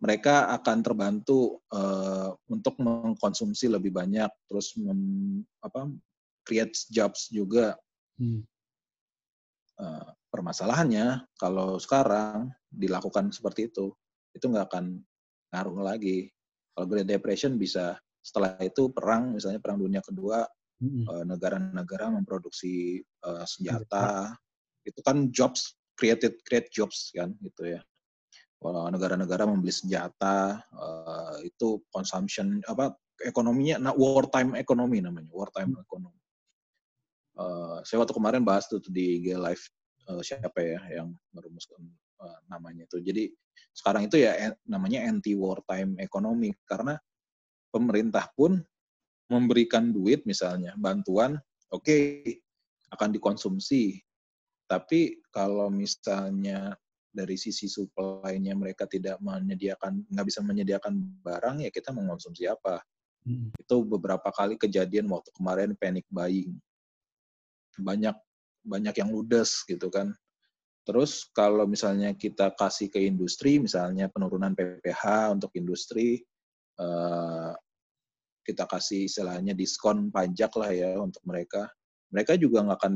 mereka 0.00 0.48
akan 0.56 0.78
terbantu 0.80 1.60
uh, 1.74 2.32
untuk 2.48 2.78
mengkonsumsi 2.80 3.68
lebih 3.68 3.92
banyak, 3.92 4.30
terus 4.48 4.72
mem, 4.78 5.42
apa, 5.60 5.90
creates 6.46 6.88
jobs 6.88 7.28
juga. 7.28 7.76
Hmm. 8.16 8.46
Uh, 9.76 10.08
permasalahannya 10.30 11.24
kalau 11.36 11.76
sekarang 11.76 12.48
dilakukan 12.70 13.34
seperti 13.34 13.68
itu, 13.68 13.92
itu 14.32 14.44
nggak 14.46 14.72
akan 14.72 15.02
ngaruh 15.52 15.82
lagi. 15.82 16.30
Kalau 16.72 16.86
Great 16.86 17.10
Depression 17.10 17.58
bisa 17.58 17.98
setelah 18.22 18.56
itu 18.62 18.88
perang, 18.94 19.36
misalnya 19.36 19.60
perang 19.60 19.80
dunia 19.80 20.00
kedua, 20.00 20.46
hmm. 20.80 21.28
negara-negara 21.28 22.10
memproduksi 22.10 23.04
uh, 23.24 23.44
senjata, 23.44 24.34
itu 24.82 25.00
kan 25.04 25.28
jobs 25.30 25.76
created 25.94 26.40
create 26.48 26.72
jobs 26.72 27.12
kan 27.12 27.36
gitu 27.44 27.76
ya. 27.76 27.80
Negara-negara 28.60 29.48
membeli 29.48 29.72
senjata 29.72 30.60
uh, 30.76 31.36
itu 31.40 31.80
consumption 31.88 32.60
apa 32.68 32.92
ekonominya 33.20 33.80
nah 33.80 33.94
wartime 33.96 34.56
ekonomi 34.56 35.00
namanya 35.00 35.32
wartime 35.32 35.76
hmm. 35.76 35.84
ekonomi 35.84 36.20
uh, 37.40 37.78
saya 37.84 38.04
waktu 38.04 38.14
kemarin 38.16 38.42
bahas 38.44 38.68
tuh 38.68 38.80
di 38.88 39.24
G 39.24 39.36
Live 39.36 39.64
uh, 40.12 40.20
siapa 40.20 40.60
ya 40.60 40.80
yang 41.00 41.16
merumuskan 41.32 41.80
uh, 42.20 42.38
namanya 42.52 42.84
itu. 42.88 43.00
Jadi 43.00 43.24
sekarang 43.72 44.10
itu 44.10 44.20
ya 44.20 44.52
namanya 44.66 45.06
anti 45.06 45.32
wartime 45.36 45.96
ekonomi 46.02 46.50
karena 46.66 46.98
pemerintah 47.70 48.26
pun 48.34 48.60
memberikan 49.30 49.94
duit 49.94 50.26
misalnya 50.26 50.74
bantuan 50.76 51.38
oke 51.70 51.86
okay, 51.86 52.42
akan 52.90 53.14
dikonsumsi. 53.14 54.02
Tapi 54.66 55.18
kalau 55.34 55.70
misalnya 55.70 56.74
dari 57.10 57.34
sisi 57.34 57.66
supply-nya 57.66 58.54
mereka 58.54 58.86
tidak 58.86 59.18
menyediakan 59.18 60.06
nggak 60.06 60.26
bisa 60.26 60.40
menyediakan 60.46 60.94
barang 61.22 61.66
ya 61.66 61.70
kita 61.70 61.90
mengonsumsi 61.90 62.46
apa? 62.46 62.82
Hmm. 63.20 63.52
itu 63.52 63.84
beberapa 63.84 64.32
kali 64.32 64.56
kejadian 64.56 65.04
waktu 65.12 65.28
kemarin 65.36 65.76
panic 65.76 66.08
buying. 66.08 66.56
Banyak 67.76 68.16
banyak 68.64 68.94
yang 68.96 69.12
ludes 69.12 69.60
gitu 69.68 69.92
kan. 69.92 70.16
Terus 70.88 71.28
kalau 71.36 71.68
misalnya 71.68 72.16
kita 72.16 72.56
kasih 72.56 72.88
ke 72.88 73.04
industri 73.04 73.60
misalnya 73.60 74.08
penurunan 74.08 74.56
PPH 74.56 75.36
untuk 75.36 75.52
industri 75.52 76.24
uh, 76.80 77.52
kita 78.50 78.66
kasih 78.66 79.06
istilahnya 79.06 79.54
diskon 79.54 80.10
pajak 80.10 80.52
lah 80.58 80.70
ya 80.74 80.90
untuk 80.98 81.22
mereka. 81.22 81.70
Mereka 82.10 82.34
juga 82.36 82.66
nggak 82.66 82.78
akan 82.82 82.94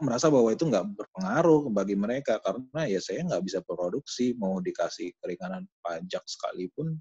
merasa 0.00 0.32
bahwa 0.32 0.48
itu 0.48 0.64
nggak 0.64 0.96
berpengaruh 0.96 1.68
bagi 1.68 1.92
mereka 1.92 2.40
karena 2.40 2.88
ya 2.88 3.02
saya 3.04 3.26
nggak 3.26 3.44
bisa 3.44 3.60
produksi 3.60 4.32
mau 4.38 4.64
dikasih 4.64 5.12
keringanan 5.20 5.68
pajak 5.84 6.24
sekalipun 6.24 6.96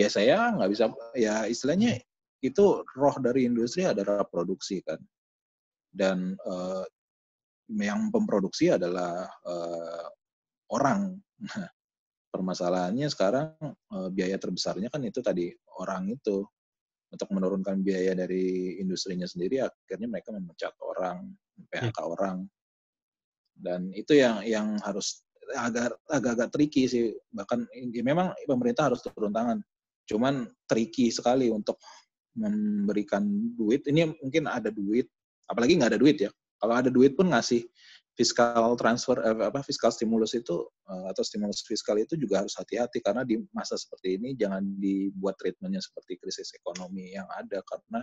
ya 0.00 0.08
saya 0.08 0.48
nggak 0.56 0.70
bisa 0.72 0.88
ya 1.12 1.44
istilahnya 1.44 2.00
itu 2.44 2.84
roh 2.92 3.16
dari 3.24 3.48
industri 3.48 3.88
adalah 3.88 4.20
produksi 4.28 4.84
kan. 4.84 5.00
Dan 5.88 6.36
uh, 6.44 6.84
yang 7.72 8.12
memproduksi 8.12 8.68
adalah 8.68 9.24
uh, 9.48 10.06
orang. 10.76 11.16
Permasalahannya 12.34 13.06
sekarang 13.14 13.54
uh, 13.94 14.10
biaya 14.10 14.34
terbesarnya 14.36 14.90
kan 14.90 14.98
itu 15.06 15.22
tadi 15.22 15.54
orang 15.80 16.10
itu. 16.12 16.44
Untuk 17.14 17.30
menurunkan 17.30 17.78
biaya 17.86 18.10
dari 18.10 18.74
industrinya 18.82 19.22
sendiri 19.22 19.62
akhirnya 19.62 20.10
mereka 20.10 20.34
memecat 20.34 20.74
orang 20.82 21.30
PHK 21.70 21.94
hmm. 21.94 22.10
orang. 22.10 22.36
Dan 23.54 23.94
itu 23.94 24.18
yang 24.18 24.42
yang 24.42 24.74
harus 24.82 25.22
agak 25.54 25.94
agak-agak 26.10 26.50
tricky 26.50 26.90
sih. 26.90 27.14
Bahkan 27.30 27.70
ya 27.94 28.02
memang 28.02 28.34
pemerintah 28.50 28.90
harus 28.90 28.98
turun 29.06 29.30
tangan. 29.30 29.62
Cuman 30.10 30.50
tricky 30.66 31.14
sekali 31.14 31.54
untuk 31.54 31.78
memberikan 32.34 33.22
duit. 33.54 33.86
Ini 33.86 34.10
mungkin 34.18 34.50
ada 34.50 34.74
duit 34.74 35.06
apalagi 35.46 35.78
nggak 35.78 35.94
ada 35.94 36.00
duit 36.00 36.18
ya. 36.18 36.30
Kalau 36.58 36.74
ada 36.74 36.90
duit 36.90 37.14
pun 37.14 37.30
ngasih 37.30 37.62
fiskal 38.14 38.78
transfer 38.78 39.18
eh, 39.20 39.50
apa 39.50 39.60
fiskal 39.66 39.90
stimulus 39.90 40.38
itu 40.38 40.70
eh, 40.86 41.06
atau 41.10 41.22
stimulus 41.26 41.66
fiskal 41.66 41.98
itu 41.98 42.14
juga 42.14 42.46
harus 42.46 42.54
hati-hati 42.54 43.02
karena 43.02 43.26
di 43.26 43.42
masa 43.50 43.74
seperti 43.74 44.22
ini 44.22 44.38
jangan 44.38 44.62
dibuat 44.78 45.34
treatmentnya 45.38 45.82
seperti 45.82 46.22
krisis 46.22 46.54
ekonomi 46.54 47.10
yang 47.10 47.26
ada 47.34 47.58
karena 47.66 48.00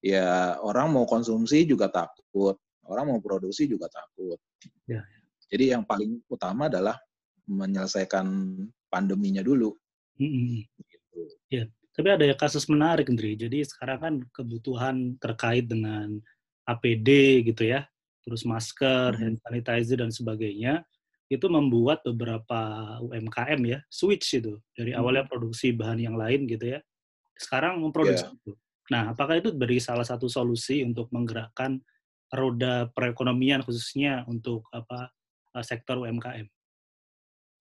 ya 0.00 0.56
orang 0.64 0.96
mau 0.96 1.04
konsumsi 1.04 1.68
juga 1.68 1.92
takut 1.92 2.56
orang 2.88 3.16
mau 3.16 3.20
produksi 3.20 3.68
juga 3.68 3.88
takut 3.92 4.40
ya. 4.88 5.04
jadi 5.52 5.76
yang 5.76 5.84
paling 5.84 6.24
utama 6.28 6.72
adalah 6.72 6.96
menyelesaikan 7.44 8.56
pandeminya 8.88 9.44
dulu 9.44 9.76
hmm. 10.16 10.64
gitu. 10.88 11.20
ya 11.52 11.64
tapi 11.94 12.08
ada 12.10 12.24
ya 12.24 12.34
kasus 12.34 12.64
menarik 12.72 13.12
Ndri 13.12 13.36
jadi 13.36 13.60
sekarang 13.60 13.98
kan 14.00 14.14
kebutuhan 14.32 15.20
terkait 15.20 15.68
dengan 15.68 16.16
APD 16.64 17.44
gitu 17.44 17.68
ya 17.68 17.84
terus 18.24 18.42
masker, 18.48 19.14
hmm. 19.14 19.20
hand 19.20 19.36
sanitizer 19.44 20.00
dan 20.00 20.10
sebagainya, 20.10 20.82
itu 21.28 21.46
membuat 21.48 22.04
beberapa 22.04 22.60
UMKM 23.00 23.60
ya 23.64 23.78
switch 23.88 24.40
itu 24.40 24.60
dari 24.76 24.92
hmm. 24.92 25.00
awalnya 25.00 25.24
produksi 25.24 25.72
bahan 25.72 26.00
yang 26.00 26.16
lain 26.16 26.48
gitu 26.48 26.76
ya, 26.76 26.80
sekarang 27.38 27.80
memproduksi 27.80 28.24
yeah. 28.24 28.36
itu. 28.36 28.52
Nah, 28.92 29.16
apakah 29.16 29.40
itu 29.40 29.48
beri 29.52 29.80
salah 29.80 30.04
satu 30.04 30.28
solusi 30.28 30.84
untuk 30.84 31.08
menggerakkan 31.08 31.80
roda 32.34 32.90
perekonomian 32.92 33.64
khususnya 33.64 34.26
untuk 34.28 34.68
apa 34.74 35.08
eh, 35.56 35.64
sektor 35.64 36.04
UMKM? 36.04 36.44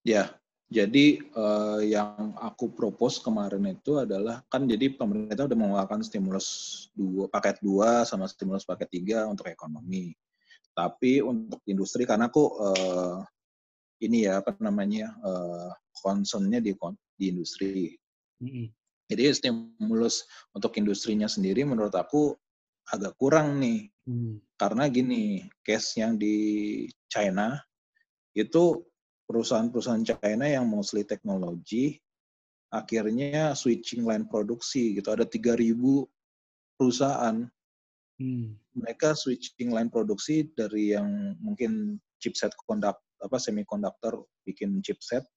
Ya, 0.04 0.36
jadi 0.74 1.22
uh, 1.38 1.80
yang 1.86 2.34
aku 2.42 2.74
propose 2.74 3.22
kemarin 3.22 3.62
itu 3.72 4.02
adalah 4.02 4.42
kan 4.50 4.66
jadi 4.66 4.90
pemerintah 4.92 5.46
udah 5.46 5.56
mengeluarkan 5.56 6.02
stimulus 6.02 6.48
dua 6.98 7.30
paket 7.30 7.62
dua 7.62 8.02
sama 8.10 8.26
stimulus 8.26 8.66
paket 8.66 8.90
tiga 8.90 9.30
untuk 9.30 9.48
ekonomi. 9.48 10.18
Tapi 10.74 11.22
untuk 11.22 11.62
industri 11.70 12.04
karena 12.10 12.28
aku 12.28 12.44
uh, 12.58 13.22
ini 14.02 14.26
ya 14.26 14.42
apa 14.42 14.58
namanya 14.60 15.14
uh, 15.22 15.70
concernnya 16.02 16.60
di 16.60 16.74
di 17.18 17.26
industri. 17.30 17.94
Mm-hmm. 18.42 18.68
Jadi 19.14 19.22
stimulus 19.38 20.26
untuk 20.52 20.74
industrinya 20.82 21.30
sendiri 21.30 21.62
menurut 21.64 21.94
aku 21.94 22.34
agak 22.90 23.16
kurang 23.16 23.62
nih. 23.62 23.88
Mm. 24.10 24.42
Karena 24.58 24.84
gini, 24.90 25.46
case 25.64 26.02
yang 26.02 26.18
di 26.18 26.36
China 27.08 27.56
itu 28.34 28.82
perusahaan-perusahaan 29.30 30.04
China 30.04 30.46
yang 30.50 30.68
mostly 30.68 31.06
teknologi 31.06 31.96
akhirnya 32.74 33.54
switching 33.54 34.04
line 34.04 34.26
produksi 34.26 34.98
gitu. 34.98 35.14
Ada 35.14 35.30
3000 35.30 35.78
perusahaan 36.74 37.38
Hmm. 38.24 38.56
Mereka 38.80 39.20
switching 39.20 39.76
line 39.76 39.92
produksi 39.92 40.48
dari 40.56 40.96
yang 40.96 41.36
mungkin 41.44 42.00
chipset 42.24 42.56
kondak 42.64 42.96
apa 43.20 43.36
semikonduktor 43.36 44.24
bikin 44.48 44.80
chipset 44.80 45.28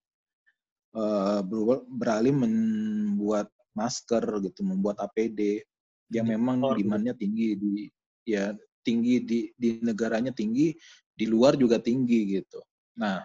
uh, 0.94 1.42
beralih 1.90 2.30
membuat 2.30 3.50
masker 3.74 4.22
gitu, 4.46 4.62
membuat 4.62 5.02
APD 5.02 5.66
yang 6.14 6.30
memang 6.30 6.62
oh, 6.62 6.78
demandnya 6.78 7.18
tinggi 7.18 7.58
di 7.58 7.90
ya 8.22 8.54
tinggi 8.86 9.18
di 9.26 9.50
di 9.58 9.82
negaranya 9.82 10.30
tinggi, 10.30 10.70
di 11.10 11.26
luar 11.26 11.58
juga 11.58 11.82
tinggi 11.82 12.38
gitu. 12.38 12.62
Nah, 13.02 13.18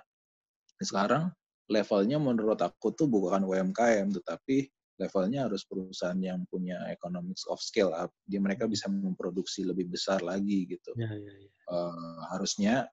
sekarang 0.81 1.29
levelnya 1.69 2.17
menurut 2.17 2.57
aku 2.57 2.97
tuh 2.97 3.05
bukan 3.05 3.45
UMKM 3.45 4.09
tetapi 4.09 4.65
levelnya 5.01 5.49
harus 5.49 5.65
perusahaan 5.65 6.17
yang 6.21 6.45
punya 6.45 6.77
economics 6.93 7.49
of 7.49 7.57
scale 7.57 7.89
up. 7.97 8.13
Dia 8.29 8.37
mereka 8.37 8.69
bisa 8.69 8.85
memproduksi 8.85 9.65
lebih 9.65 9.89
besar 9.89 10.21
lagi 10.21 10.69
gitu. 10.69 10.93
Ya, 10.93 11.09
ya, 11.09 11.33
ya. 11.33 11.49
Uh, 11.65 12.21
harusnya 12.29 12.85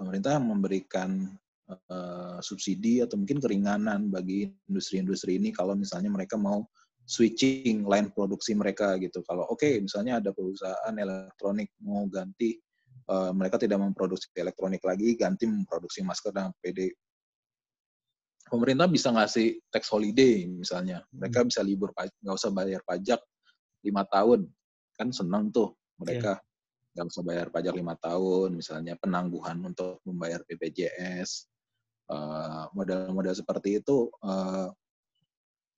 pemerintah 0.00 0.40
memberikan 0.40 1.36
uh, 1.68 2.40
subsidi 2.40 3.04
atau 3.04 3.20
mungkin 3.20 3.36
keringanan 3.36 4.08
bagi 4.08 4.48
industri-industri 4.72 5.36
ini 5.36 5.52
kalau 5.52 5.76
misalnya 5.76 6.08
mereka 6.08 6.40
mau 6.40 6.64
switching 7.04 7.84
line 7.84 8.08
produksi 8.14 8.56
mereka 8.56 8.96
gitu. 8.96 9.20
Kalau 9.28 9.44
oke 9.50 9.60
okay, 9.60 9.82
misalnya 9.82 10.22
ada 10.22 10.32
perusahaan 10.32 10.94
elektronik 10.96 11.74
mau 11.84 12.08
ganti 12.08 12.56
uh, 13.10 13.34
mereka 13.34 13.60
tidak 13.60 13.82
memproduksi 13.82 14.30
elektronik 14.38 14.80
lagi, 14.86 15.18
ganti 15.18 15.44
memproduksi 15.44 16.00
masker 16.06 16.32
dan 16.32 16.54
PD 16.64 16.88
pemerintah 18.50 18.90
bisa 18.90 19.14
ngasih 19.14 19.62
tax 19.70 19.86
holiday 19.88 20.44
misalnya 20.50 21.06
mereka 21.14 21.40
hmm. 21.40 21.48
bisa 21.54 21.60
libur 21.62 21.94
nggak 21.94 22.34
usah 22.34 22.50
bayar 22.50 22.82
pajak 22.82 23.22
lima 23.86 24.02
tahun 24.10 24.50
kan 24.98 25.08
senang 25.14 25.54
tuh 25.54 25.72
mereka 25.96 26.36
iya. 26.36 26.92
nggak 26.98 27.06
yeah. 27.06 27.12
usah 27.14 27.22
bayar 27.24 27.46
pajak 27.48 27.74
lima 27.78 27.94
tahun 27.96 28.48
misalnya 28.58 28.98
penangguhan 28.98 29.56
untuk 29.62 30.02
membayar 30.02 30.42
BPJS 30.44 31.46
uh, 32.10 32.66
model-model 32.74 33.32
seperti 33.32 33.78
itu 33.78 34.10
uh, 34.26 34.68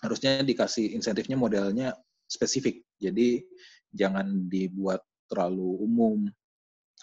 harusnya 0.02 0.42
dikasih 0.42 0.96
insentifnya 0.96 1.38
modelnya 1.38 1.94
spesifik 2.26 2.82
jadi 2.98 3.44
jangan 3.92 4.48
dibuat 4.48 5.04
terlalu 5.28 5.84
umum 5.84 6.26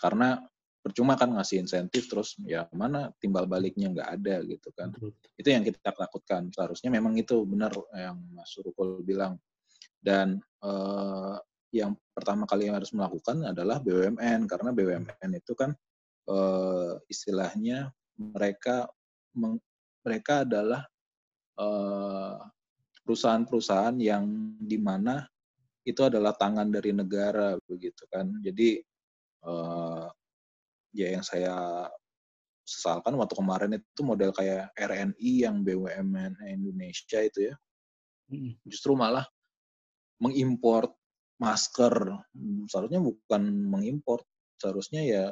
karena 0.01 0.41
percuma 0.89 1.13
kan 1.15 1.29
ngasih 1.37 1.61
insentif 1.61 2.09
terus 2.09 2.33
ya 2.43 2.65
mana 2.73 3.13
timbal 3.21 3.45
baliknya 3.45 3.93
nggak 3.93 4.09
ada 4.19 4.35
gitu 4.43 4.69
kan. 4.73 4.89
Betul. 4.91 5.13
itu 5.37 5.47
yang 5.47 5.63
kita 5.63 5.93
takutkan. 5.93 6.49
Seharusnya 6.49 6.89
memang 6.89 7.13
itu 7.15 7.45
benar 7.45 7.71
yang 7.93 8.17
Mas 8.33 8.49
Surukul 8.51 9.05
bilang. 9.05 9.37
Dan 9.99 10.39
uh, 10.63 11.37
yang 11.69 11.93
pertama 12.15 12.49
kali 12.49 12.65
yang 12.71 12.79
harus 12.79 12.89
melakukan 12.95 13.45
adalah 13.45 13.77
BUMN 13.83 14.49
karena 14.49 14.69
BUMN 14.73 15.31
itu 15.37 15.53
kan 15.53 15.75
uh, 16.31 16.97
istilahnya 17.05 17.93
mereka 18.17 18.89
meng, 19.37 19.61
mereka 20.03 20.43
adalah 20.47 20.83
perusahaan-perusahaan 23.03 23.99
yang 23.99 24.23
di 24.63 24.79
mana 24.79 25.27
itu 25.83 25.99
adalah 26.07 26.31
tangan 26.31 26.71
dari 26.71 26.95
negara 26.95 27.59
begitu 27.67 28.07
kan. 28.07 28.31
Jadi 28.39 28.79
uh, 29.43 30.07
ya 30.93 31.13
yang 31.17 31.25
saya 31.25 31.85
sesalkan 32.65 33.17
waktu 33.17 33.33
kemarin 33.33 33.71
itu 33.77 34.01
model 34.05 34.29
kayak 34.29 34.69
RNI 34.77 35.31
yang 35.49 35.65
BUMN 35.65 36.37
Indonesia 36.45 37.19
itu 37.21 37.49
ya. 37.49 37.55
Justru 38.61 38.93
malah 38.93 39.25
mengimpor 40.21 40.93
masker. 41.41 42.13
Seharusnya 42.69 43.01
bukan 43.01 43.41
mengimpor 43.65 44.21
seharusnya 44.59 45.01
ya 45.01 45.25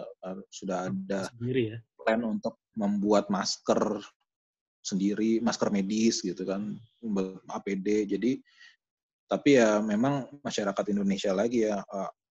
sudah 0.49 0.87
ada 0.87 1.27
sendiri 1.35 1.75
ya. 1.75 1.77
plan 1.99 2.23
untuk 2.23 2.63
membuat 2.79 3.27
masker 3.27 3.99
sendiri 4.79 5.43
masker 5.43 5.67
medis 5.67 6.23
gitu 6.23 6.47
kan 6.47 6.79
APD 7.51 8.07
jadi 8.07 8.39
tapi 9.27 9.59
ya 9.59 9.83
memang 9.83 10.31
masyarakat 10.39 10.95
Indonesia 10.95 11.35
lagi 11.35 11.67
ya 11.67 11.83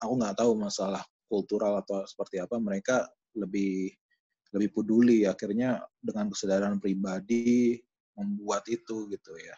aku 0.03 0.13
nggak 0.19 0.43
tahu 0.43 0.59
masalah 0.59 1.07
kultural 1.31 1.79
atau 1.79 2.03
seperti 2.03 2.43
apa 2.43 2.59
mereka 2.59 3.07
lebih 3.39 3.95
lebih 4.51 4.69
peduli. 4.75 5.23
Akhirnya 5.23 5.79
dengan 6.03 6.27
kesadaran 6.35 6.83
pribadi 6.83 7.79
membuat 8.19 8.67
itu 8.67 9.07
gitu 9.07 9.33
ya. 9.39 9.55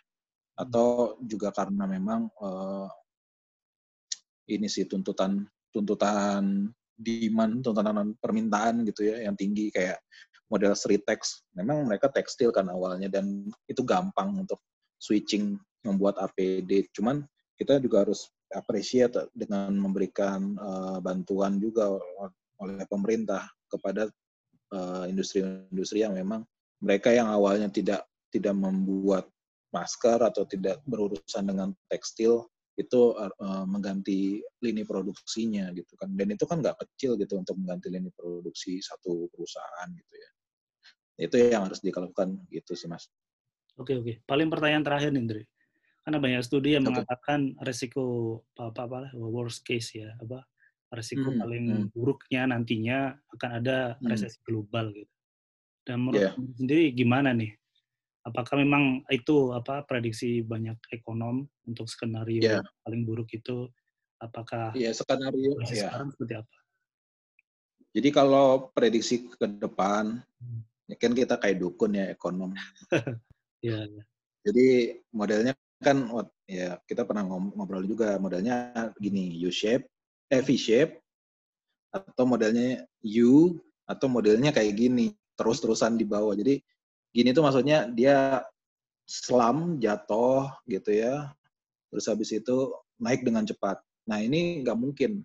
Atau 0.61 1.17
juga 1.25 1.49
karena 1.49 1.89
memang 1.89 2.29
uh, 2.45 2.89
ini 4.53 4.69
sih 4.69 4.85
tuntutan 4.85 5.49
tuntutan 5.73 6.69
demand 6.93 7.65
tuntutan 7.65 8.13
permintaan 8.21 8.85
gitu 8.85 9.09
ya 9.09 9.25
yang 9.25 9.33
tinggi 9.33 9.73
kayak 9.73 9.97
model 10.53 10.77
street 10.77 11.09
text. 11.09 11.49
Memang 11.57 11.89
mereka 11.89 12.13
tekstil 12.13 12.53
kan 12.53 12.69
awalnya 12.69 13.09
dan 13.09 13.49
itu 13.65 13.81
gampang 13.81 14.37
untuk 14.37 14.61
switching 15.01 15.57
membuat 15.83 16.21
APD 16.23 16.93
cuman 16.95 17.27
kita 17.59 17.83
juga 17.83 18.07
harus 18.07 18.31
appreciate 18.53 19.17
dengan 19.33 19.73
memberikan 19.75 20.57
uh, 20.57 20.99
bantuan 21.01 21.57
juga 21.59 21.97
oleh 22.61 22.85
pemerintah 22.87 23.49
kepada 23.67 24.07
Eh, 24.73 25.05
industri-industri 25.12 26.01
uh, 26.01 26.09
yang 26.09 26.17
memang 26.17 26.49
mereka 26.81 27.12
yang 27.12 27.29
awalnya 27.29 27.69
tidak 27.69 28.09
tidak 28.33 28.57
membuat 28.57 29.29
masker 29.69 30.17
atau 30.17 30.49
tidak 30.49 30.81
berurusan 30.88 31.45
dengan 31.45 31.77
tekstil 31.93 32.49
itu 32.81 33.12
uh, 33.12 33.69
mengganti 33.69 34.41
lini 34.65 34.81
produksinya 34.81 35.69
gitu 35.77 35.93
kan. 36.01 36.17
Dan 36.17 36.33
itu 36.33 36.49
kan 36.49 36.65
nggak 36.65 36.81
kecil 36.88 37.21
gitu 37.21 37.37
untuk 37.37 37.61
mengganti 37.61 37.93
lini 37.93 38.09
produksi 38.17 38.81
satu 38.81 39.29
perusahaan 39.29 39.93
gitu 39.93 40.15
ya. 40.17 40.31
Itu 41.21 41.37
yang 41.37 41.69
harus 41.69 41.85
dilakukan 41.85 42.41
gitu 42.49 42.73
sih 42.73 42.88
mas. 42.88 43.12
Oke 43.77 44.01
oke. 44.01 44.25
Paling 44.25 44.49
pertanyaan 44.49 44.88
terakhir 44.88 45.12
nih 45.12 45.21
Indri 45.21 45.45
karena 46.03 46.19
banyak 46.19 46.43
studi 46.43 46.75
yang 46.75 46.83
okay. 46.83 46.99
mengatakan 46.99 47.55
resiko 47.62 48.38
apa 48.59 48.87
apa 48.87 48.99
worst 49.15 49.62
case 49.62 50.03
ya 50.03 50.11
apa 50.19 50.43
resiko 50.93 51.33
hmm, 51.33 51.41
paling 51.41 51.65
hmm. 51.73 51.87
buruknya 51.97 52.43
nantinya 52.53 53.17
akan 53.33 53.51
ada 53.65 53.97
hmm. 53.97 54.07
resesi 54.12 54.37
hmm. 54.38 54.45
global 54.45 54.87
gitu. 54.93 55.12
Dan 55.83 55.97
menurut 56.07 56.23
yeah. 56.31 56.35
sendiri 56.61 56.85
gimana 56.95 57.35
nih? 57.35 57.51
Apakah 58.23 58.55
memang 58.62 59.03
itu 59.11 59.51
apa 59.51 59.83
prediksi 59.83 60.47
banyak 60.47 60.79
ekonom 60.95 61.43
untuk 61.67 61.91
skenario 61.91 62.38
yeah. 62.38 62.62
paling 62.87 63.03
buruk 63.03 63.27
itu? 63.35 63.67
Apakah 64.23 64.71
yeah, 64.79 64.95
skenario 64.95 65.59
yeah. 65.65 65.91
sekarang 65.91 66.15
seperti 66.15 66.35
apa? 66.38 66.57
Jadi 67.93 68.09
kalau 68.15 68.73
prediksi 68.73 69.27
ke 69.27 69.47
depan, 69.59 70.23
hmm. 70.23 70.61
ya 70.93 70.97
kan 71.01 71.12
kita 71.17 71.35
kayak 71.41 71.59
dukun 71.59 71.99
ya 71.99 72.15
ekonom. 72.15 72.55
yeah, 73.67 73.83
yeah. 73.83 74.05
Jadi 74.47 74.99
modelnya 75.11 75.53
kan 75.83 76.09
ya 76.47 76.79
kita 76.87 77.03
pernah 77.03 77.27
ngobrol 77.27 77.85
juga 77.85 78.16
modelnya 78.23 78.73
gini 78.97 79.37
U 79.42 79.51
shape 79.51 79.85
eh, 80.33 80.40
V-shape 80.40 81.03
atau 81.92 82.25
modelnya 82.25 82.88
U 83.05 83.61
atau 83.85 84.07
modelnya 84.09 84.55
kayak 84.55 84.79
gini 84.79 85.12
terus-terusan 85.37 86.01
di 86.01 86.09
bawah. 86.09 86.33
Jadi 86.33 86.62
gini 87.12 87.35
tuh 87.37 87.45
maksudnya 87.45 87.85
dia 87.92 88.40
slam 89.05 89.77
jatuh 89.77 90.49
gitu 90.64 90.90
ya. 90.95 91.29
Terus 91.92 92.09
habis 92.09 92.33
itu 92.33 92.73
naik 92.97 93.21
dengan 93.27 93.45
cepat. 93.45 93.83
Nah, 94.09 94.18
ini 94.25 94.64
nggak 94.64 94.79
mungkin. 94.79 95.21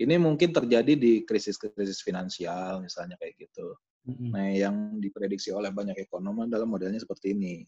Ini 0.00 0.18
mungkin 0.18 0.50
terjadi 0.50 0.98
di 0.98 1.22
krisis-krisis 1.22 2.02
finansial 2.02 2.82
misalnya 2.82 3.14
kayak 3.22 3.38
gitu. 3.38 3.76
Mm-hmm. 4.10 4.30
Nah, 4.34 4.48
yang 4.50 4.76
diprediksi 4.98 5.54
oleh 5.54 5.70
banyak 5.70 5.94
ekonom 5.94 6.50
adalah 6.50 6.66
modelnya 6.66 6.98
seperti 6.98 7.38
ini. 7.38 7.62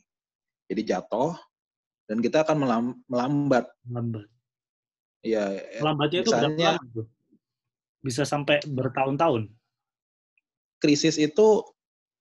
Jadi 0.67 0.83
jatuh 0.83 1.37
dan 2.05 2.19
kita 2.21 2.45
akan 2.45 2.57
melambat. 3.09 3.65
Melambat. 3.89 4.27
Iya. 5.25 5.45
Ya, 5.57 5.81
Lambatnya 5.81 6.21
itu 6.21 6.31
berapa 6.31 6.77
lama 6.77 7.03
Bisa 8.05 8.23
sampai 8.29 8.61
bertahun-tahun? 8.69 9.49
Krisis 10.77 11.17
itu 11.17 11.65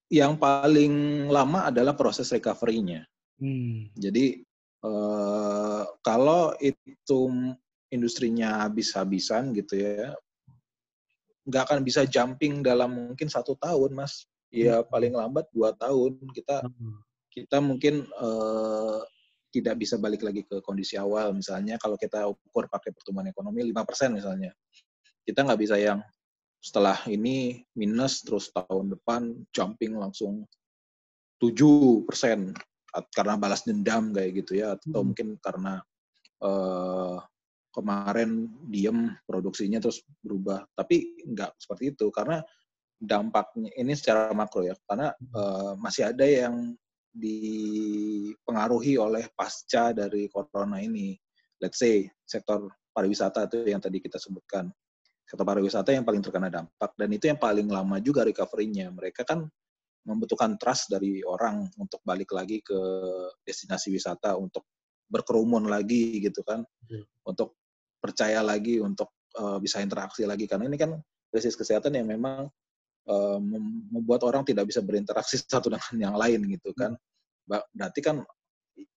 yang 0.08 0.40
paling 0.40 1.28
lama 1.28 1.68
adalah 1.68 1.92
proses 1.92 2.32
recovery-nya. 2.32 3.04
Hmm. 3.36 3.92
Jadi 3.92 4.40
eh, 4.80 5.84
kalau 6.00 6.56
itu 6.56 7.20
industrinya 7.92 8.64
habis-habisan 8.64 9.52
gitu 9.52 9.84
ya, 9.84 10.16
nggak 11.44 11.62
akan 11.68 11.80
bisa 11.84 12.08
jumping 12.08 12.64
dalam 12.64 13.12
mungkin 13.12 13.28
satu 13.28 13.52
tahun, 13.60 13.92
mas. 13.92 14.24
Ya 14.48 14.80
hmm. 14.80 14.88
paling 14.88 15.12
lambat 15.12 15.44
dua 15.52 15.76
tahun 15.76 16.16
kita 16.32 16.64
hmm. 16.64 16.96
kita 17.36 17.58
mungkin 17.60 18.08
eh, 18.08 19.00
tidak 19.54 19.78
bisa 19.78 19.94
balik 20.02 20.26
lagi 20.26 20.42
ke 20.42 20.58
kondisi 20.58 20.98
awal. 20.98 21.30
Misalnya 21.30 21.78
kalau 21.78 21.94
kita 21.94 22.26
ukur 22.26 22.66
pakai 22.66 22.90
pertumbuhan 22.90 23.30
ekonomi 23.30 23.62
5% 23.70 24.18
misalnya. 24.18 24.50
Kita 25.22 25.46
nggak 25.46 25.60
bisa 25.62 25.78
yang 25.78 26.02
setelah 26.58 26.98
ini 27.06 27.62
minus 27.78 28.26
terus 28.26 28.50
tahun 28.50 28.98
depan 28.98 29.46
jumping 29.54 29.94
langsung 29.94 30.42
7% 31.38 32.08
karena 33.12 33.34
balas 33.36 33.62
dendam 33.68 34.10
kayak 34.16 34.42
gitu 34.42 34.64
ya 34.64 34.74
atau 34.74 35.02
hmm. 35.02 35.06
mungkin 35.12 35.28
karena 35.42 35.82
uh, 36.40 37.20
kemarin 37.74 38.48
diem 38.70 39.12
produksinya 39.26 39.82
terus 39.82 40.00
berubah 40.22 40.62
tapi 40.72 41.20
nggak 41.26 41.58
seperti 41.58 41.92
itu 41.92 42.06
karena 42.14 42.40
dampaknya 42.96 43.74
ini 43.76 43.92
secara 43.98 44.30
makro 44.32 44.62
ya 44.64 44.78
karena 44.86 45.10
uh, 45.34 45.74
masih 45.76 46.14
ada 46.14 46.24
yang 46.24 46.72
dipengaruhi 47.14 48.98
oleh 48.98 49.30
pasca 49.32 49.94
dari 49.94 50.26
corona 50.26 50.82
ini. 50.82 51.14
Let's 51.62 51.78
say 51.78 52.10
sektor 52.26 52.66
pariwisata 52.90 53.46
itu 53.46 53.70
yang 53.70 53.78
tadi 53.78 54.02
kita 54.02 54.18
sebutkan. 54.18 54.66
Sektor 55.24 55.46
pariwisata 55.46 55.94
yang 55.94 56.02
paling 56.02 56.20
terkena 56.20 56.50
dampak 56.50 56.92
dan 56.98 57.08
itu 57.14 57.30
yang 57.30 57.38
paling 57.38 57.70
lama 57.70 58.02
juga 58.02 58.26
recovery-nya. 58.26 58.90
Mereka 58.90 59.22
kan 59.22 59.46
membutuhkan 60.04 60.60
trust 60.60 60.92
dari 60.92 61.24
orang 61.24 61.70
untuk 61.80 62.02
balik 62.04 62.34
lagi 62.34 62.60
ke 62.60 62.76
destinasi 63.46 63.94
wisata 63.94 64.36
untuk 64.36 64.66
berkerumun 65.08 65.70
lagi 65.70 66.18
gitu 66.20 66.42
kan. 66.42 66.66
Hmm. 66.90 67.04
Untuk 67.24 67.56
percaya 68.02 68.44
lagi 68.44 68.82
untuk 68.82 69.14
uh, 69.40 69.56
bisa 69.62 69.80
interaksi 69.80 70.28
lagi 70.28 70.44
karena 70.44 70.68
ini 70.68 70.76
kan 70.76 70.98
krisis 71.32 71.56
kesehatan 71.56 71.96
yang 71.96 72.10
memang 72.10 72.52
uh, 73.08 73.38
membuat 73.90 74.24
orang 74.24 74.42
tidak 74.44 74.68
bisa 74.68 74.80
berinteraksi 74.80 75.40
satu 75.44 75.72
dengan 75.72 76.12
yang 76.12 76.14
lain 76.16 76.40
gitu 76.48 76.72
kan. 76.76 76.96
Berarti 77.44 78.00
kan 78.00 78.24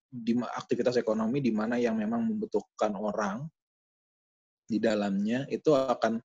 di 0.07 0.33
aktivitas 0.39 0.95
ekonomi 0.95 1.43
di 1.43 1.51
mana 1.51 1.75
yang 1.75 1.99
memang 1.99 2.23
membutuhkan 2.23 2.95
orang 2.95 3.43
di 4.67 4.79
dalamnya 4.79 5.47
itu 5.47 5.71
akan 5.75 6.19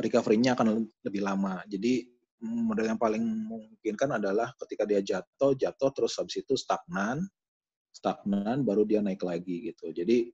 recovery-nya 0.00 0.56
akan 0.56 0.84
lebih 1.04 1.24
lama. 1.24 1.64
Jadi 1.68 2.04
model 2.44 2.94
yang 2.94 3.00
paling 3.00 3.24
mungkin 3.24 3.94
kan 3.98 4.14
adalah 4.14 4.54
ketika 4.64 4.86
dia 4.86 5.00
jatuh, 5.02 5.58
jatuh 5.58 5.90
terus 5.90 6.14
habis 6.20 6.40
itu 6.40 6.54
stagnan, 6.54 7.24
stagnan 7.90 8.62
baru 8.62 8.86
dia 8.86 9.02
naik 9.02 9.20
lagi 9.24 9.72
gitu. 9.72 9.90
Jadi 9.90 10.30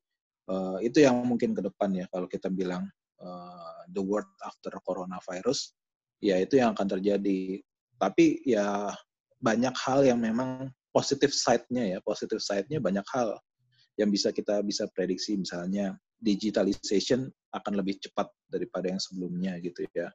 uh, 0.50 0.78
itu 0.85 1.02
yang 1.02 1.22
mungkin 1.24 1.57
ke 1.57 1.62
depan 1.64 1.90
ya 1.94 2.07
kalau 2.12 2.28
kita 2.28 2.52
bilang 2.52 2.87
uh, 3.22 3.83
the 3.90 4.02
world 4.02 4.28
after 4.44 4.74
coronavirus 4.85 5.72
ya 6.22 6.38
itu 6.38 6.61
yang 6.61 6.77
akan 6.77 6.98
terjadi. 6.98 7.62
Tapi 7.98 8.42
ya 8.44 8.90
banyak 9.38 9.74
hal 9.74 10.05
yang 10.05 10.20
memang 10.20 10.70
positif 10.94 11.35
side-nya 11.35 11.96
ya 11.96 11.98
positif 12.03 12.38
side-nya 12.38 12.79
banyak 12.79 13.05
hal 13.11 13.38
yang 13.98 14.11
bisa 14.11 14.31
kita 14.31 14.62
bisa 14.62 14.87
prediksi. 14.92 15.38
Misalnya 15.38 15.94
digitalization 16.18 17.29
akan 17.55 17.72
lebih 17.79 18.00
cepat 18.03 18.31
daripada 18.50 18.90
yang 18.90 19.00
sebelumnya 19.03 19.59
gitu 19.62 19.87
ya. 19.94 20.11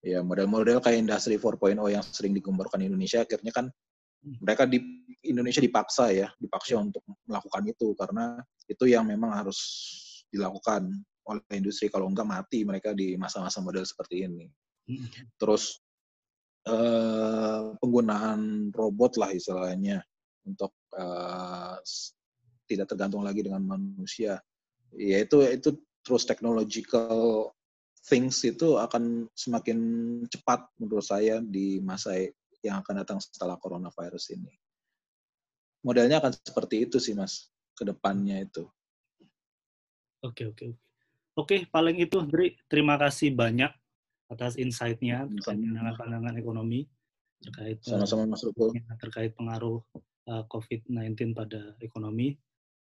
Ya 0.00 0.24
model-model 0.24 0.80
kayak 0.80 1.04
industri 1.04 1.36
4.0 1.36 1.76
yang 1.92 2.04
sering 2.04 2.32
digemborkan 2.32 2.80
Indonesia 2.80 3.20
akhirnya 3.20 3.52
kan 3.52 3.68
mereka 4.20 4.64
di 4.68 4.80
Indonesia 5.24 5.60
dipaksa 5.60 6.12
ya 6.12 6.28
dipaksa 6.40 6.76
untuk 6.76 7.04
melakukan 7.24 7.68
itu 7.68 7.92
karena 7.96 8.40
itu 8.68 8.84
yang 8.88 9.08
memang 9.08 9.32
harus 9.32 9.60
dilakukan 10.32 10.88
oleh 11.28 11.42
industri. 11.52 11.92
Kalau 11.92 12.08
enggak 12.08 12.28
mati 12.28 12.64
mereka 12.64 12.96
di 12.96 13.16
masa-masa 13.16 13.60
model 13.60 13.84
seperti 13.84 14.24
ini. 14.24 14.48
Hmm. 14.90 15.06
Terus 15.38 15.78
uh, 16.66 17.78
penggunaan 17.78 18.74
robot 18.74 19.22
lah 19.22 19.30
istilahnya 19.30 20.02
untuk 20.42 20.74
uh, 20.98 21.78
tidak 22.66 22.90
tergantung 22.90 23.22
lagi 23.22 23.46
dengan 23.46 23.62
manusia. 23.62 24.42
Ya 24.98 25.22
itu 25.22 25.46
itu 25.46 25.78
terus 26.02 26.26
technological 26.26 27.50
things 28.02 28.42
itu 28.42 28.80
akan 28.80 29.30
semakin 29.36 29.78
cepat 30.26 30.66
menurut 30.82 31.06
saya 31.06 31.38
di 31.38 31.78
masa 31.78 32.16
yang 32.66 32.82
akan 32.82 33.06
datang 33.06 33.18
setelah 33.22 33.54
coronavirus 33.60 34.34
ini. 34.34 34.50
Modelnya 35.86 36.20
akan 36.20 36.36
seperti 36.36 36.84
itu 36.84 37.00
sih 37.00 37.16
mas, 37.16 37.48
ke 37.72 37.88
depannya 37.88 38.44
itu. 38.44 38.68
Oke, 40.20 40.52
oke, 40.52 40.76
oke. 40.76 40.80
Oke, 41.40 41.56
paling 41.72 41.96
itu, 41.96 42.20
Dri. 42.28 42.52
Terima 42.68 43.00
kasih 43.00 43.32
banyak 43.32 43.72
atas 44.30 44.54
insight-nya, 44.54 45.26
pandangan-pandangan 45.42 46.38
ekonomi 46.38 46.86
terkait 47.40 47.78
eh, 47.80 47.88
sama-sama 47.88 48.28
Mas 48.28 48.44
Rukul. 48.44 48.76
terkait 49.00 49.32
pengaruh 49.34 49.80
uh, 50.28 50.30
eh, 50.30 50.44
COVID-19 50.46 51.34
pada 51.34 51.74
ekonomi. 51.80 52.36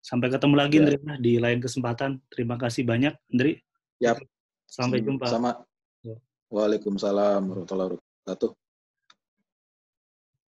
Sampai 0.03 0.31
ketemu 0.31 0.55
lagi, 0.59 0.77
ya. 0.79 0.85
Ndri, 0.87 0.97
di 1.23 1.33
lain 1.39 1.63
kesempatan. 1.63 2.19
Terima 2.27 2.59
kasih 2.59 2.83
banyak, 2.83 3.15
Ndri. 3.31 3.59
Ya. 4.03 4.19
Sampai 4.67 5.03
jumpa. 5.03 5.31
Sama. 5.31 5.63
Ya. 6.03 6.19
Waalaikumsalam 6.51 7.43
warahmatullahi 7.43 7.97
wabarakatuh. 7.97 8.51